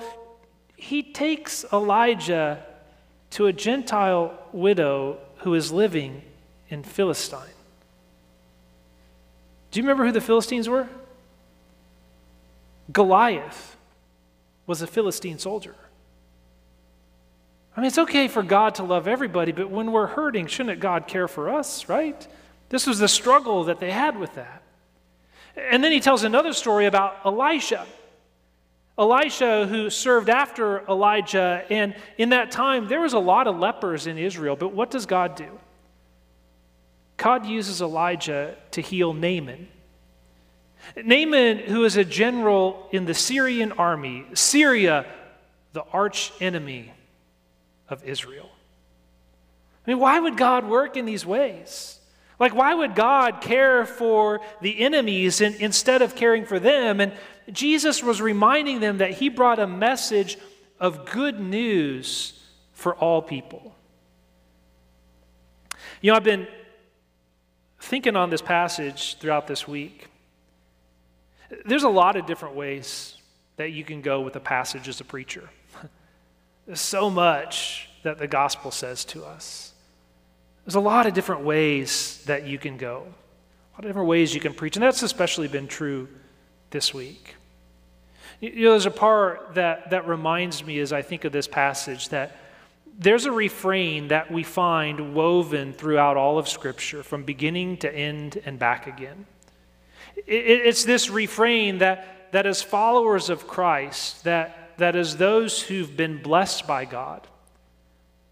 he 0.77 1.03
takes 1.03 1.65
Elijah 1.73 2.65
to 3.31 3.47
a 3.47 3.51
Gentile 3.51 4.39
widow 4.53 5.17
who 5.39 5.53
is 5.53 5.69
living 5.69 6.21
in 6.69 6.81
Philistine. 6.81 7.41
Do 9.71 9.81
you 9.81 9.83
remember 9.83 10.05
who 10.05 10.13
the 10.13 10.21
Philistines 10.21 10.69
were? 10.69 10.87
Goliath 12.89 13.75
was 14.65 14.81
a 14.81 14.87
Philistine 14.87 15.39
soldier. 15.39 15.75
I 17.75 17.81
mean, 17.81 17.87
it's 17.87 17.97
okay 17.97 18.29
for 18.29 18.43
God 18.43 18.75
to 18.75 18.83
love 18.83 19.09
everybody, 19.09 19.51
but 19.51 19.69
when 19.69 19.91
we're 19.91 20.07
hurting, 20.07 20.47
shouldn't 20.47 20.79
God 20.79 21.05
care 21.05 21.27
for 21.27 21.49
us, 21.49 21.89
right? 21.89 22.25
This 22.69 22.87
was 22.87 22.99
the 22.99 23.09
struggle 23.09 23.65
that 23.65 23.81
they 23.81 23.91
had 23.91 24.17
with 24.17 24.35
that. 24.35 24.61
And 25.57 25.83
then 25.83 25.91
he 25.91 25.99
tells 25.99 26.23
another 26.23 26.53
story 26.53 26.85
about 26.85 27.17
Elisha. 27.25 27.85
Elisha, 28.97 29.67
who 29.67 29.89
served 29.89 30.29
after 30.29 30.85
Elijah, 30.87 31.65
and 31.69 31.95
in 32.17 32.29
that 32.29 32.51
time 32.51 32.87
there 32.87 33.01
was 33.01 33.13
a 33.13 33.19
lot 33.19 33.47
of 33.47 33.57
lepers 33.57 34.07
in 34.07 34.17
Israel, 34.17 34.55
but 34.55 34.73
what 34.73 34.89
does 34.89 35.05
God 35.05 35.35
do? 35.35 35.59
God 37.17 37.45
uses 37.45 37.81
Elijah 37.81 38.55
to 38.71 38.81
heal 38.81 39.13
Naaman. 39.13 39.67
Naaman, 40.95 41.59
who 41.59 41.83
is 41.83 41.97
a 41.97 42.05
general 42.05 42.87
in 42.91 43.05
the 43.05 43.13
Syrian 43.13 43.71
army, 43.73 44.25
Syria, 44.33 45.05
the 45.73 45.83
arch 45.91 46.31
enemy 46.39 46.93
of 47.89 48.03
Israel. 48.03 48.49
I 49.85 49.91
mean, 49.91 49.99
why 49.99 50.19
would 50.19 50.37
God 50.37 50.67
work 50.67 50.95
in 50.97 51.05
these 51.05 51.25
ways? 51.25 51.99
Like, 52.39 52.53
why 52.53 52.73
would 52.73 52.95
God 52.95 53.41
care 53.41 53.85
for 53.85 54.41
the 54.61 54.79
enemies 54.79 55.41
in, 55.41 55.55
instead 55.55 56.01
of 56.01 56.15
caring 56.15 56.45
for 56.45 56.59
them? 56.59 56.99
And 56.99 57.13
Jesus 57.51 58.03
was 58.03 58.21
reminding 58.21 58.79
them 58.79 58.97
that 58.97 59.11
he 59.11 59.29
brought 59.29 59.59
a 59.59 59.67
message 59.67 60.37
of 60.79 61.05
good 61.05 61.39
news 61.39 62.41
for 62.73 62.93
all 62.95 63.21
people. 63.21 63.75
You 66.01 66.11
know, 66.11 66.17
I've 66.17 66.23
been 66.23 66.47
thinking 67.79 68.15
on 68.15 68.29
this 68.29 68.41
passage 68.41 69.17
throughout 69.19 69.47
this 69.47 69.67
week. 69.67 70.07
There's 71.65 71.83
a 71.83 71.89
lot 71.89 72.15
of 72.15 72.25
different 72.25 72.55
ways 72.55 73.15
that 73.57 73.71
you 73.71 73.83
can 73.83 74.01
go 74.01 74.21
with 74.21 74.35
a 74.35 74.39
passage 74.39 74.87
as 74.89 74.99
a 74.99 75.05
preacher. 75.05 75.49
There's 76.65 76.81
so 76.81 77.09
much 77.09 77.89
that 78.03 78.17
the 78.17 78.27
gospel 78.27 78.71
says 78.71 79.05
to 79.05 79.23
us. 79.23 79.73
There's 80.65 80.75
a 80.75 80.79
lot 80.79 81.05
of 81.05 81.13
different 81.13 81.41
ways 81.41 82.23
that 82.25 82.47
you 82.47 82.57
can 82.57 82.77
go, 82.77 82.97
a 82.97 83.73
lot 83.75 83.79
of 83.79 83.85
different 83.85 84.07
ways 84.07 84.33
you 84.33 84.41
can 84.41 84.53
preach, 84.53 84.75
and 84.75 84.83
that's 84.83 85.03
especially 85.03 85.47
been 85.47 85.67
true 85.67 86.07
this 86.71 86.93
week. 86.93 87.35
You 88.41 88.65
know, 88.65 88.71
there's 88.71 88.87
a 88.87 88.91
part 88.91 89.53
that, 89.55 89.91
that 89.91 90.07
reminds 90.07 90.65
me 90.65 90.79
as 90.79 90.91
I 90.91 91.03
think 91.03 91.23
of 91.23 91.31
this 91.31 91.47
passage 91.47 92.09
that 92.09 92.37
there's 92.97 93.25
a 93.25 93.31
refrain 93.31 94.07
that 94.07 94.31
we 94.31 94.43
find 94.43 95.13
woven 95.13 95.73
throughout 95.73 96.17
all 96.17 96.37
of 96.37 96.47
Scripture 96.47 97.03
from 97.03 97.23
beginning 97.23 97.77
to 97.77 97.93
end 97.93 98.41
and 98.45 98.57
back 98.57 98.87
again. 98.87 99.25
It's 100.25 100.85
this 100.85 101.09
refrain 101.09 101.79
that, 101.79 102.31
that 102.31 102.45
as 102.45 102.61
followers 102.61 103.29
of 103.29 103.47
Christ, 103.47 104.23
that, 104.23 104.77
that 104.77 104.95
as 104.95 105.17
those 105.17 105.61
who've 105.61 105.95
been 105.95 106.21
blessed 106.21 106.65
by 106.65 106.85
God, 106.85 107.27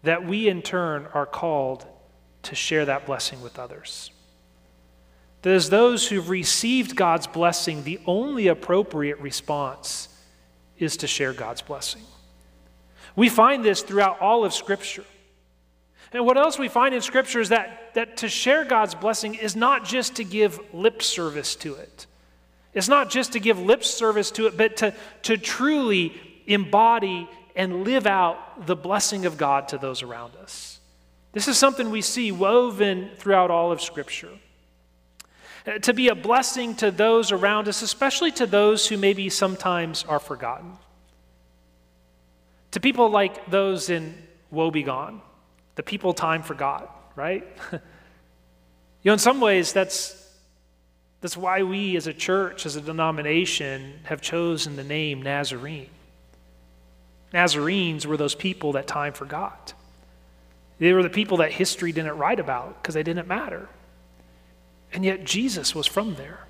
that 0.02 0.26
we 0.26 0.48
in 0.48 0.62
turn 0.62 1.06
are 1.12 1.26
called 1.26 1.86
to 2.44 2.54
share 2.54 2.84
that 2.84 3.06
blessing 3.06 3.40
with 3.42 3.58
others. 3.58 4.10
That 5.42 5.52
as 5.52 5.70
those 5.70 6.08
who've 6.08 6.28
received 6.28 6.96
God's 6.96 7.26
blessing, 7.26 7.84
the 7.84 8.00
only 8.06 8.48
appropriate 8.48 9.18
response 9.18 10.08
is 10.78 10.96
to 10.98 11.06
share 11.06 11.32
God's 11.32 11.62
blessing. 11.62 12.02
We 13.16 13.28
find 13.28 13.64
this 13.64 13.82
throughout 13.82 14.20
all 14.20 14.44
of 14.44 14.52
Scripture. 14.52 15.04
And 16.12 16.24
what 16.24 16.36
else 16.36 16.58
we 16.58 16.68
find 16.68 16.94
in 16.94 17.00
Scripture 17.00 17.40
is 17.40 17.48
that, 17.50 17.94
that 17.94 18.18
to 18.18 18.28
share 18.28 18.64
God's 18.64 18.94
blessing 18.94 19.34
is 19.34 19.56
not 19.56 19.84
just 19.84 20.16
to 20.16 20.24
give 20.24 20.60
lip 20.72 21.02
service 21.02 21.56
to 21.56 21.74
it. 21.74 22.06
It's 22.72 22.88
not 22.88 23.10
just 23.10 23.32
to 23.32 23.40
give 23.40 23.58
lip 23.58 23.84
service 23.84 24.30
to 24.32 24.46
it, 24.46 24.56
but 24.56 24.76
to, 24.78 24.94
to 25.22 25.36
truly 25.36 26.12
embody 26.46 27.28
and 27.56 27.84
live 27.84 28.06
out 28.06 28.66
the 28.66 28.76
blessing 28.76 29.26
of 29.26 29.36
God 29.36 29.68
to 29.68 29.78
those 29.78 30.02
around 30.02 30.34
us. 30.36 30.73
This 31.34 31.48
is 31.48 31.58
something 31.58 31.90
we 31.90 32.00
see 32.00 32.32
woven 32.32 33.10
throughout 33.18 33.50
all 33.50 33.70
of 33.70 33.82
Scripture. 33.82 34.30
Uh, 35.66 35.78
to 35.80 35.92
be 35.92 36.08
a 36.08 36.14
blessing 36.14 36.74
to 36.76 36.90
those 36.90 37.32
around 37.32 37.68
us, 37.68 37.82
especially 37.82 38.30
to 38.32 38.46
those 38.46 38.86
who 38.86 38.96
maybe 38.96 39.28
sometimes 39.28 40.04
are 40.04 40.20
forgotten. 40.20 40.72
To 42.70 42.80
people 42.80 43.10
like 43.10 43.50
those 43.50 43.90
in 43.90 44.14
Wobegon 44.52 45.20
the 45.74 45.82
people 45.82 46.14
time 46.14 46.42
forgot, 46.42 47.12
right? 47.16 47.44
you 47.72 47.80
know, 49.04 49.14
in 49.14 49.18
some 49.18 49.40
ways, 49.40 49.72
that's, 49.72 50.30
that's 51.20 51.36
why 51.36 51.62
we 51.62 51.96
as 51.96 52.06
a 52.06 52.12
church, 52.12 52.64
as 52.66 52.76
a 52.76 52.80
denomination, 52.80 53.94
have 54.04 54.20
chosen 54.20 54.76
the 54.76 54.84
name 54.84 55.22
Nazarene. 55.22 55.90
Nazarenes 57.32 58.06
were 58.06 58.16
those 58.16 58.34
people 58.34 58.72
that 58.72 58.86
time 58.86 59.12
forgot. 59.12 59.74
They 60.78 60.92
were 60.92 61.02
the 61.02 61.10
people 61.10 61.38
that 61.38 61.52
history 61.52 61.92
didn't 61.92 62.18
write 62.18 62.40
about 62.40 62.82
because 62.82 62.94
they 62.94 63.02
didn't 63.02 63.28
matter. 63.28 63.68
And 64.92 65.04
yet 65.04 65.24
Jesus 65.24 65.74
was 65.74 65.86
from 65.86 66.14
there. 66.14 66.46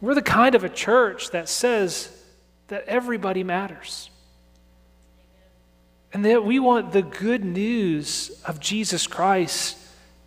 We're 0.00 0.14
the 0.14 0.22
kind 0.22 0.54
of 0.54 0.64
a 0.64 0.68
church 0.68 1.30
that 1.30 1.48
says 1.48 2.10
that 2.68 2.84
everybody 2.86 3.42
matters. 3.42 4.10
And 6.12 6.24
that 6.24 6.44
we 6.44 6.58
want 6.58 6.92
the 6.92 7.02
good 7.02 7.44
news 7.44 8.30
of 8.46 8.60
Jesus 8.60 9.06
Christ 9.06 9.76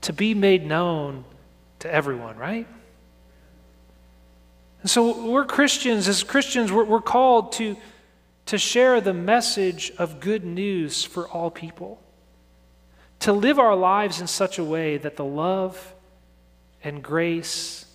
to 0.02 0.14
be 0.14 0.34
made 0.34 0.66
known 0.66 1.24
to 1.80 1.94
everyone, 1.94 2.38
right? 2.38 2.68
And 4.82 4.90
so 4.90 5.30
we're 5.30 5.46
Christians. 5.46 6.08
As 6.08 6.24
Christians, 6.24 6.72
we're, 6.72 6.84
we're 6.84 7.02
called 7.02 7.54
to, 7.54 7.78
to 8.48 8.58
share 8.58 9.02
the 9.02 9.14
message 9.14 9.92
of 9.98 10.20
good 10.20 10.46
news 10.46 11.04
for 11.04 11.28
all 11.28 11.50
people. 11.50 12.02
To 13.22 13.34
live 13.34 13.60
our 13.60 13.76
lives 13.76 14.22
in 14.22 14.28
such 14.28 14.60
a 14.60 14.64
way 14.64 14.98
that 14.98 15.16
the 15.16 15.26
love 15.26 15.94
and 16.84 17.04
grace 17.04 17.86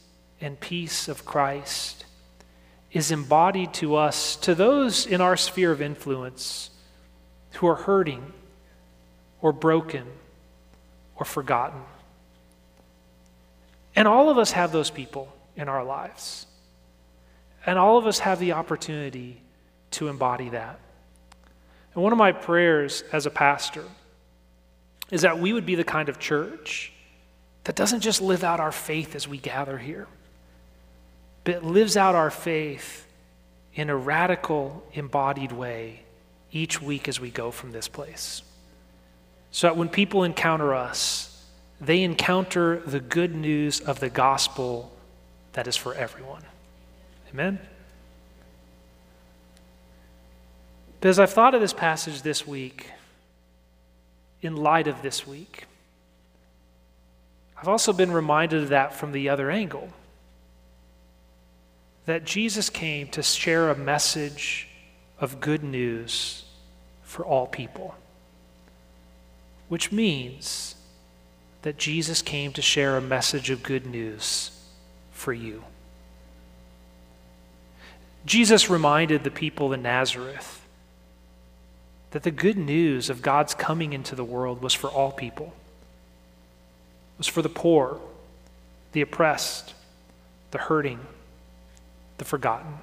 and 0.40 0.58
peace 0.58 1.08
of 1.08 1.24
Christ 1.24 2.04
is 2.90 3.10
embodied 3.10 3.72
to 3.74 3.96
us, 3.96 4.36
to 4.36 4.54
those 4.54 5.06
in 5.06 5.20
our 5.20 5.36
sphere 5.36 5.72
of 5.72 5.80
influence 5.80 6.70
who 7.52 7.66
are 7.66 7.74
hurting 7.74 8.32
or 9.40 9.52
broken 9.52 10.06
or 11.16 11.24
forgotten. 11.24 11.80
And 13.94 14.08
all 14.08 14.30
of 14.30 14.38
us 14.38 14.52
have 14.52 14.72
those 14.72 14.90
people 14.90 15.32
in 15.56 15.68
our 15.68 15.84
lives. 15.84 16.46
And 17.64 17.78
all 17.78 17.98
of 17.98 18.06
us 18.06 18.18
have 18.20 18.40
the 18.40 18.52
opportunity 18.52 19.40
to 19.92 20.08
embody 20.08 20.48
that. 20.48 20.78
And 21.94 22.02
one 22.02 22.12
of 22.12 22.18
my 22.18 22.32
prayers 22.32 23.04
as 23.12 23.26
a 23.26 23.30
pastor 23.30 23.84
is 25.12 25.22
that 25.22 25.38
we 25.38 25.52
would 25.52 25.66
be 25.66 25.76
the 25.76 25.84
kind 25.84 26.08
of 26.08 26.18
church 26.18 26.90
that 27.64 27.76
doesn't 27.76 28.00
just 28.00 28.20
live 28.20 28.42
out 28.42 28.58
our 28.58 28.72
faith 28.72 29.14
as 29.14 29.28
we 29.28 29.36
gather 29.36 29.78
here, 29.78 30.08
but 31.44 31.62
lives 31.62 31.96
out 31.96 32.16
our 32.16 32.30
faith 32.30 33.06
in 33.74 33.90
a 33.90 33.96
radical, 33.96 34.82
embodied 34.94 35.52
way 35.52 36.02
each 36.50 36.80
week 36.80 37.08
as 37.08 37.20
we 37.20 37.30
go 37.30 37.50
from 37.50 37.72
this 37.72 37.88
place. 37.88 38.42
So 39.50 39.66
that 39.66 39.76
when 39.76 39.90
people 39.90 40.24
encounter 40.24 40.74
us, 40.74 41.46
they 41.78 42.02
encounter 42.02 42.80
the 42.80 43.00
good 43.00 43.34
news 43.34 43.80
of 43.80 44.00
the 44.00 44.08
gospel 44.08 44.90
that 45.52 45.66
is 45.66 45.76
for 45.76 45.94
everyone. 45.94 46.42
Amen? 47.30 47.58
But 51.00 51.08
as 51.08 51.18
I've 51.18 51.32
thought 51.32 51.54
of 51.54 51.60
this 51.60 51.74
passage 51.74 52.22
this 52.22 52.46
week, 52.46 52.88
in 54.42 54.56
light 54.56 54.88
of 54.88 55.00
this 55.02 55.26
week, 55.26 55.64
I've 57.56 57.68
also 57.68 57.92
been 57.92 58.10
reminded 58.10 58.64
of 58.64 58.68
that 58.70 58.92
from 58.92 59.12
the 59.12 59.28
other 59.28 59.50
angle. 59.50 59.88
That 62.06 62.24
Jesus 62.24 62.68
came 62.68 63.06
to 63.08 63.22
share 63.22 63.70
a 63.70 63.76
message 63.76 64.68
of 65.20 65.40
good 65.40 65.62
news 65.62 66.44
for 67.04 67.24
all 67.24 67.46
people. 67.46 67.94
Which 69.68 69.92
means 69.92 70.74
that 71.62 71.78
Jesus 71.78 72.20
came 72.20 72.52
to 72.54 72.62
share 72.62 72.96
a 72.96 73.00
message 73.00 73.50
of 73.50 73.62
good 73.62 73.86
news 73.86 74.50
for 75.12 75.32
you. 75.32 75.62
Jesus 78.26 78.68
reminded 78.68 79.22
the 79.22 79.30
people 79.30 79.72
in 79.72 79.82
Nazareth 79.82 80.61
that 82.12 82.22
the 82.22 82.30
good 82.30 82.56
news 82.56 83.10
of 83.10 83.22
God's 83.22 83.54
coming 83.54 83.92
into 83.92 84.14
the 84.14 84.24
world 84.24 84.62
was 84.62 84.74
for 84.74 84.88
all 84.88 85.10
people. 85.10 85.46
It 85.46 87.18
was 87.18 87.26
for 87.26 87.42
the 87.42 87.48
poor, 87.48 88.00
the 88.92 89.00
oppressed, 89.00 89.74
the 90.50 90.58
hurting, 90.58 91.00
the 92.18 92.24
forgotten. 92.24 92.74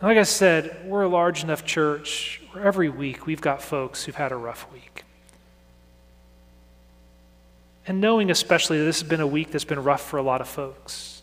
And 0.00 0.08
Like 0.08 0.18
I 0.18 0.24
said, 0.24 0.76
we're 0.84 1.02
a 1.02 1.08
large 1.08 1.42
enough 1.42 1.64
church 1.64 2.42
where 2.52 2.64
every 2.64 2.90
week 2.90 3.26
we've 3.26 3.40
got 3.40 3.62
folks 3.62 4.04
who've 4.04 4.14
had 4.14 4.32
a 4.32 4.36
rough 4.36 4.70
week. 4.72 5.04
And 7.86 8.00
knowing 8.00 8.30
especially 8.30 8.78
that 8.78 8.84
this 8.84 9.00
has 9.00 9.08
been 9.08 9.20
a 9.20 9.26
week 9.26 9.50
that's 9.50 9.64
been 9.64 9.82
rough 9.82 10.02
for 10.02 10.18
a 10.18 10.22
lot 10.22 10.40
of 10.40 10.48
folks. 10.48 11.22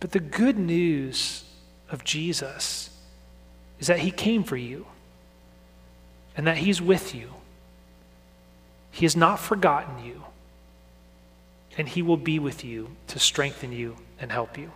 But 0.00 0.12
the 0.12 0.20
good 0.20 0.58
news 0.58 1.44
of 1.90 2.04
Jesus 2.04 2.90
is 3.78 3.86
that 3.88 4.00
he 4.00 4.10
came 4.10 4.42
for 4.42 4.56
you 4.56 4.86
and 6.36 6.46
that 6.46 6.58
he's 6.58 6.80
with 6.80 7.14
you. 7.14 7.30
He 8.90 9.04
has 9.04 9.16
not 9.16 9.38
forgotten 9.38 10.04
you, 10.04 10.24
and 11.76 11.88
he 11.88 12.00
will 12.00 12.16
be 12.16 12.38
with 12.38 12.64
you 12.64 12.96
to 13.08 13.18
strengthen 13.18 13.72
you 13.72 13.96
and 14.18 14.32
help 14.32 14.56
you. 14.56 14.72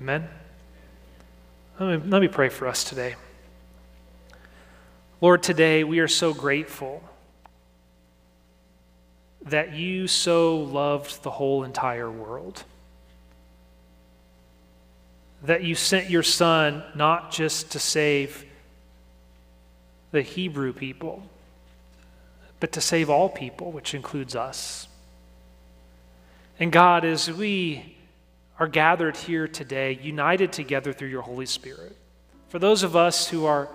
Amen. 0.00 0.28
Let 1.78 2.04
me, 2.04 2.10
let 2.10 2.22
me 2.22 2.28
pray 2.28 2.48
for 2.48 2.66
us 2.66 2.84
today. 2.84 3.16
Lord, 5.20 5.42
today 5.42 5.84
we 5.84 5.98
are 5.98 6.08
so 6.08 6.32
grateful 6.32 7.02
that 9.42 9.74
you 9.74 10.06
so 10.06 10.56
loved 10.56 11.22
the 11.22 11.30
whole 11.30 11.64
entire 11.64 12.10
world. 12.10 12.64
That 15.44 15.62
you 15.62 15.74
sent 15.74 16.10
your 16.10 16.22
Son 16.22 16.82
not 16.94 17.30
just 17.30 17.72
to 17.72 17.78
save 17.78 18.44
the 20.10 20.22
Hebrew 20.22 20.72
people, 20.72 21.22
but 22.60 22.72
to 22.72 22.80
save 22.80 23.08
all 23.10 23.28
people, 23.28 23.70
which 23.70 23.94
includes 23.94 24.34
us. 24.34 24.88
And 26.58 26.72
God, 26.72 27.04
as 27.04 27.30
we 27.30 27.96
are 28.58 28.66
gathered 28.66 29.16
here 29.16 29.46
today, 29.46 29.98
united 30.02 30.52
together 30.52 30.92
through 30.92 31.08
your 31.08 31.22
Holy 31.22 31.46
Spirit. 31.46 31.96
For 32.48 32.58
those 32.58 32.82
of 32.82 32.96
us 32.96 33.28
who 33.28 33.44
are 33.44 33.68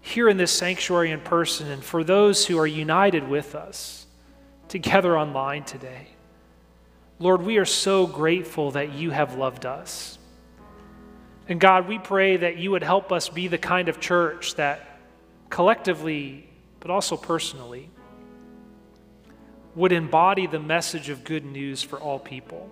here 0.00 0.28
in 0.28 0.36
this 0.36 0.50
sanctuary 0.50 1.12
in 1.12 1.20
person, 1.20 1.70
and 1.70 1.84
for 1.84 2.02
those 2.02 2.46
who 2.46 2.58
are 2.58 2.66
united 2.66 3.28
with 3.28 3.54
us 3.54 4.06
together 4.68 5.16
online 5.16 5.64
today, 5.64 6.08
Lord, 7.20 7.42
we 7.42 7.58
are 7.58 7.64
so 7.64 8.06
grateful 8.06 8.72
that 8.72 8.92
you 8.92 9.10
have 9.10 9.36
loved 9.36 9.64
us. 9.64 10.18
And 11.48 11.60
God, 11.60 11.86
we 11.88 11.98
pray 11.98 12.38
that 12.38 12.56
you 12.56 12.70
would 12.70 12.82
help 12.82 13.12
us 13.12 13.28
be 13.28 13.48
the 13.48 13.58
kind 13.58 13.88
of 13.88 14.00
church 14.00 14.54
that 14.54 14.98
collectively, 15.50 16.48
but 16.80 16.90
also 16.90 17.16
personally, 17.16 17.90
would 19.74 19.92
embody 19.92 20.46
the 20.46 20.60
message 20.60 21.08
of 21.08 21.24
good 21.24 21.44
news 21.44 21.82
for 21.82 21.98
all 21.98 22.18
people. 22.18 22.70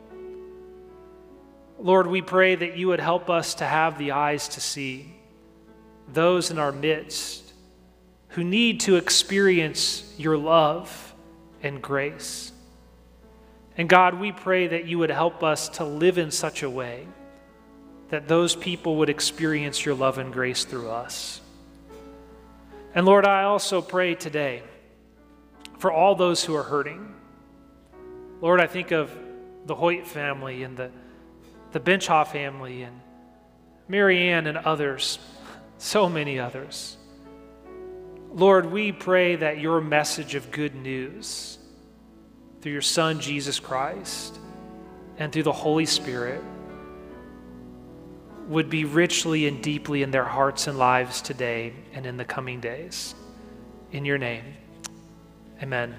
Lord, 1.79 2.07
we 2.07 2.23
pray 2.23 2.55
that 2.55 2.77
you 2.77 2.89
would 2.89 3.01
help 3.01 3.29
us 3.29 3.55
to 3.55 3.65
have 3.65 3.99
the 3.99 4.13
eyes 4.13 4.49
to 4.49 4.61
see 4.61 5.13
those 6.13 6.51
in 6.51 6.59
our 6.59 6.73
midst 6.73 7.53
who 8.29 8.45
need 8.45 8.81
to 8.81 8.97
experience 8.97 10.15
your 10.17 10.39
love 10.39 11.15
and 11.63 11.83
grace. 11.83 12.53
And 13.77 13.89
God, 13.89 14.19
we 14.19 14.33
pray 14.33 14.69
that 14.69 14.87
you 14.87 14.99
would 14.99 15.11
help 15.11 15.43
us 15.43 15.69
to 15.71 15.85
live 15.85 16.19
in 16.19 16.31
such 16.31 16.63
a 16.63 16.71
way 16.71 17.07
that 18.13 18.29
those 18.29 18.55
people 18.55 18.97
would 18.97 19.09
experience 19.09 19.87
your 19.87 19.95
love 19.95 20.19
and 20.19 20.35
grace 20.35 20.67
through 20.67 20.91
us. 20.91 21.41
And 22.95 23.07
Lord, 23.07 23.25
I 23.25 23.45
also 23.45 23.81
pray 23.81 24.15
today 24.15 24.63
for 25.79 25.91
all 25.91 26.15
those 26.15 26.45
who 26.45 26.55
are 26.55 26.63
hurting. 26.63 27.15
Lord, 28.43 28.61
I 28.61 28.67
think 28.67 28.91
of 28.91 29.11
the 29.65 29.75
Hoyt 29.75 30.07
family 30.07 30.63
and 30.63 30.77
the, 30.77 30.91
the 31.71 31.81
Benchoff 31.81 32.33
family 32.33 32.83
and 32.83 33.01
Marianne 33.89 34.47
and 34.47 34.59
others, 34.59 35.19
so 35.79 36.07
many 36.07 36.39
others. 36.39 36.99
Lord, 38.31 38.71
we 38.71 38.93
pray 38.93 39.37
that 39.37 39.59
your 39.59 39.81
message 39.81 40.35
of 40.35 40.51
good 40.51 40.75
news 40.75 41.57
through 42.61 42.73
your 42.73 42.83
Son, 42.83 43.21
Jesus 43.21 43.59
Christ, 43.59 44.39
and 45.17 45.33
through 45.33 45.45
the 45.45 45.53
Holy 45.53 45.87
Spirit 45.87 46.45
would 48.53 48.69
be 48.69 48.85
richly 48.85 49.47
and 49.47 49.63
deeply 49.63 50.03
in 50.03 50.11
their 50.11 50.25
hearts 50.25 50.67
and 50.67 50.79
lives 50.79 51.23
today 51.23 51.73
and 51.95 52.05
in 52.05 52.19
the 52.19 52.25
coming 52.25 52.61
days. 52.61 53.15
In 53.93 54.05
your 54.05 54.19
name, 54.19 54.45
amen. 55.63 55.97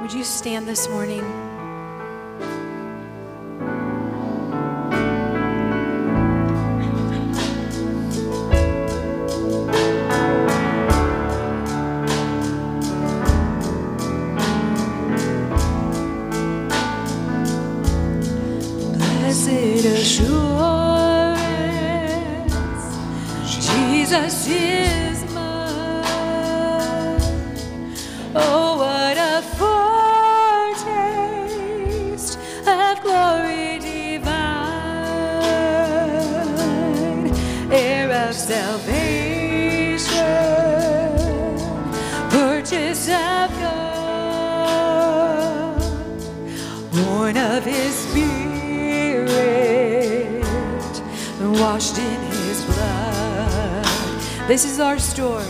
Would 0.00 0.12
you 0.12 0.22
stand 0.22 0.68
this 0.68 0.88
morning? 0.88 1.49
Story. 55.20 55.44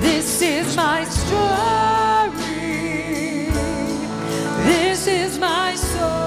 This 0.00 0.42
is 0.42 0.76
my 0.76 1.02
story. 1.04 2.36
This 4.68 5.06
is 5.06 5.38
my 5.38 5.74
song, 5.74 6.17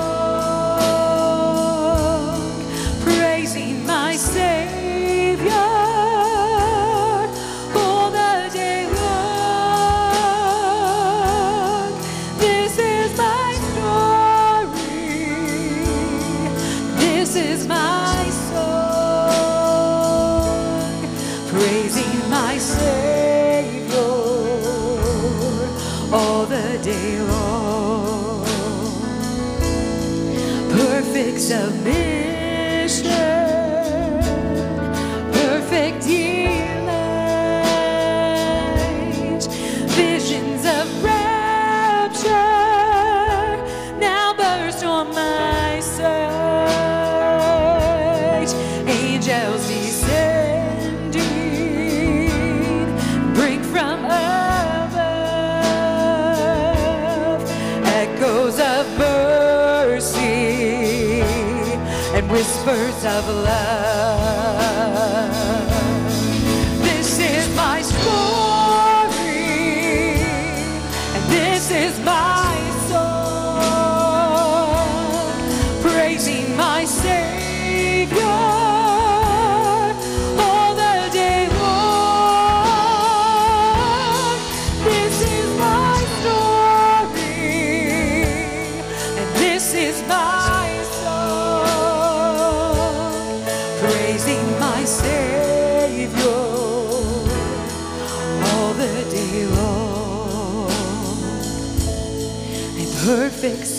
whispers 62.32 63.04
of 63.04 63.28
love. 63.28 64.41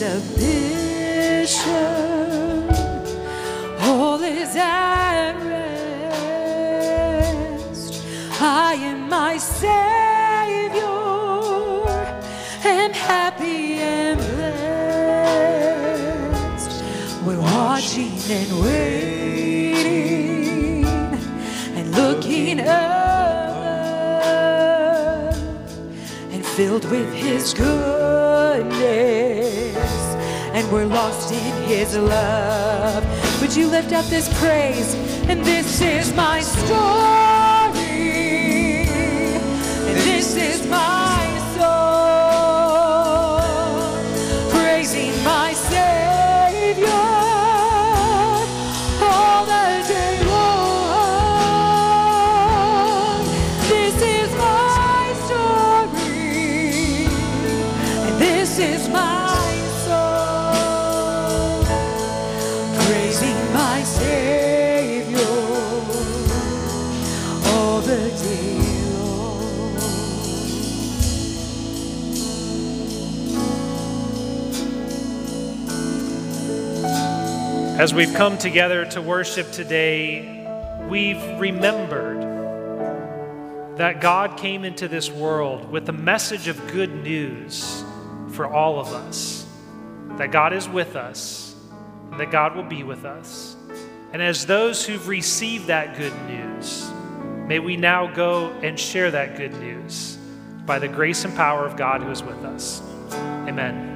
Submission, 0.02 1.62
all 3.82 4.20
is 4.20 4.56
at 4.56 5.34
rest. 5.46 6.82
I 8.40 8.74
am 8.90 9.08
my 9.08 9.36
Savior, 9.38 10.82
am 12.64 12.90
happy 12.90 13.74
and 13.74 14.18
blessed. 14.18 15.12
We're 17.24 17.40
watching 17.40 18.18
and 18.28 18.50
waiting 18.60 19.64
and 21.78 21.86
looking 21.94 22.58
up 22.58 22.82
and 26.32 26.44
filled 26.44 26.86
with 26.90 27.14
His 27.14 27.54
goodness, 28.60 29.76
and 30.52 30.70
we're 30.70 30.86
lost 30.86 31.32
in 31.32 31.62
His 31.62 31.96
love. 31.96 33.04
Would 33.40 33.56
you 33.56 33.66
lift 33.68 33.92
up 33.92 34.04
this 34.06 34.28
praise? 34.40 34.94
And 35.28 35.44
this 35.44 35.80
is 35.80 36.12
my 36.14 36.40
story, 36.40 37.76
and 39.88 39.96
this 39.98 40.36
is 40.36 40.66
my 40.68 41.01
As 77.82 77.92
we've 77.92 78.14
come 78.14 78.38
together 78.38 78.84
to 78.84 79.02
worship 79.02 79.50
today, 79.50 80.46
we've 80.88 81.20
remembered 81.40 82.22
that 83.76 84.00
God 84.00 84.38
came 84.38 84.64
into 84.64 84.86
this 84.86 85.10
world 85.10 85.68
with 85.68 85.88
a 85.88 85.92
message 85.92 86.46
of 86.46 86.64
good 86.68 87.02
news 87.02 87.82
for 88.28 88.46
all 88.46 88.78
of 88.78 88.86
us 88.92 89.44
that 90.10 90.30
God 90.30 90.52
is 90.52 90.68
with 90.68 90.94
us 90.94 91.56
that 92.12 92.30
God 92.30 92.54
will 92.54 92.62
be 92.62 92.84
with 92.84 93.04
us. 93.04 93.56
And 94.12 94.22
as 94.22 94.46
those 94.46 94.86
who've 94.86 95.08
received 95.08 95.66
that 95.66 95.98
good 95.98 96.14
news, 96.28 96.88
may 97.48 97.58
we 97.58 97.76
now 97.76 98.06
go 98.06 98.50
and 98.62 98.78
share 98.78 99.10
that 99.10 99.36
good 99.36 99.54
news 99.54 100.18
by 100.66 100.78
the 100.78 100.86
grace 100.86 101.24
and 101.24 101.34
power 101.34 101.66
of 101.66 101.76
God 101.76 102.00
who 102.00 102.12
is 102.12 102.22
with 102.22 102.44
us. 102.44 102.80
Amen. 103.48 103.91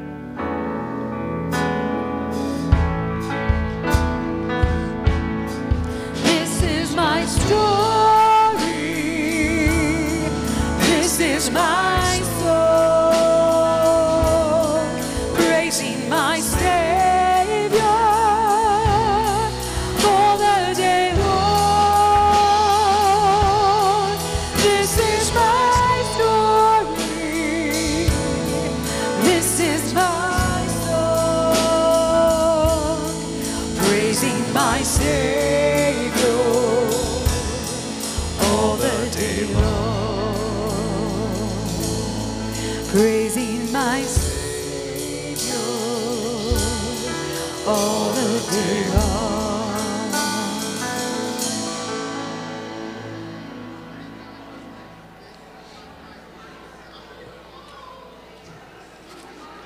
Story. 7.26 8.62
This 10.78 11.20
is 11.20 11.50
my 11.50 11.95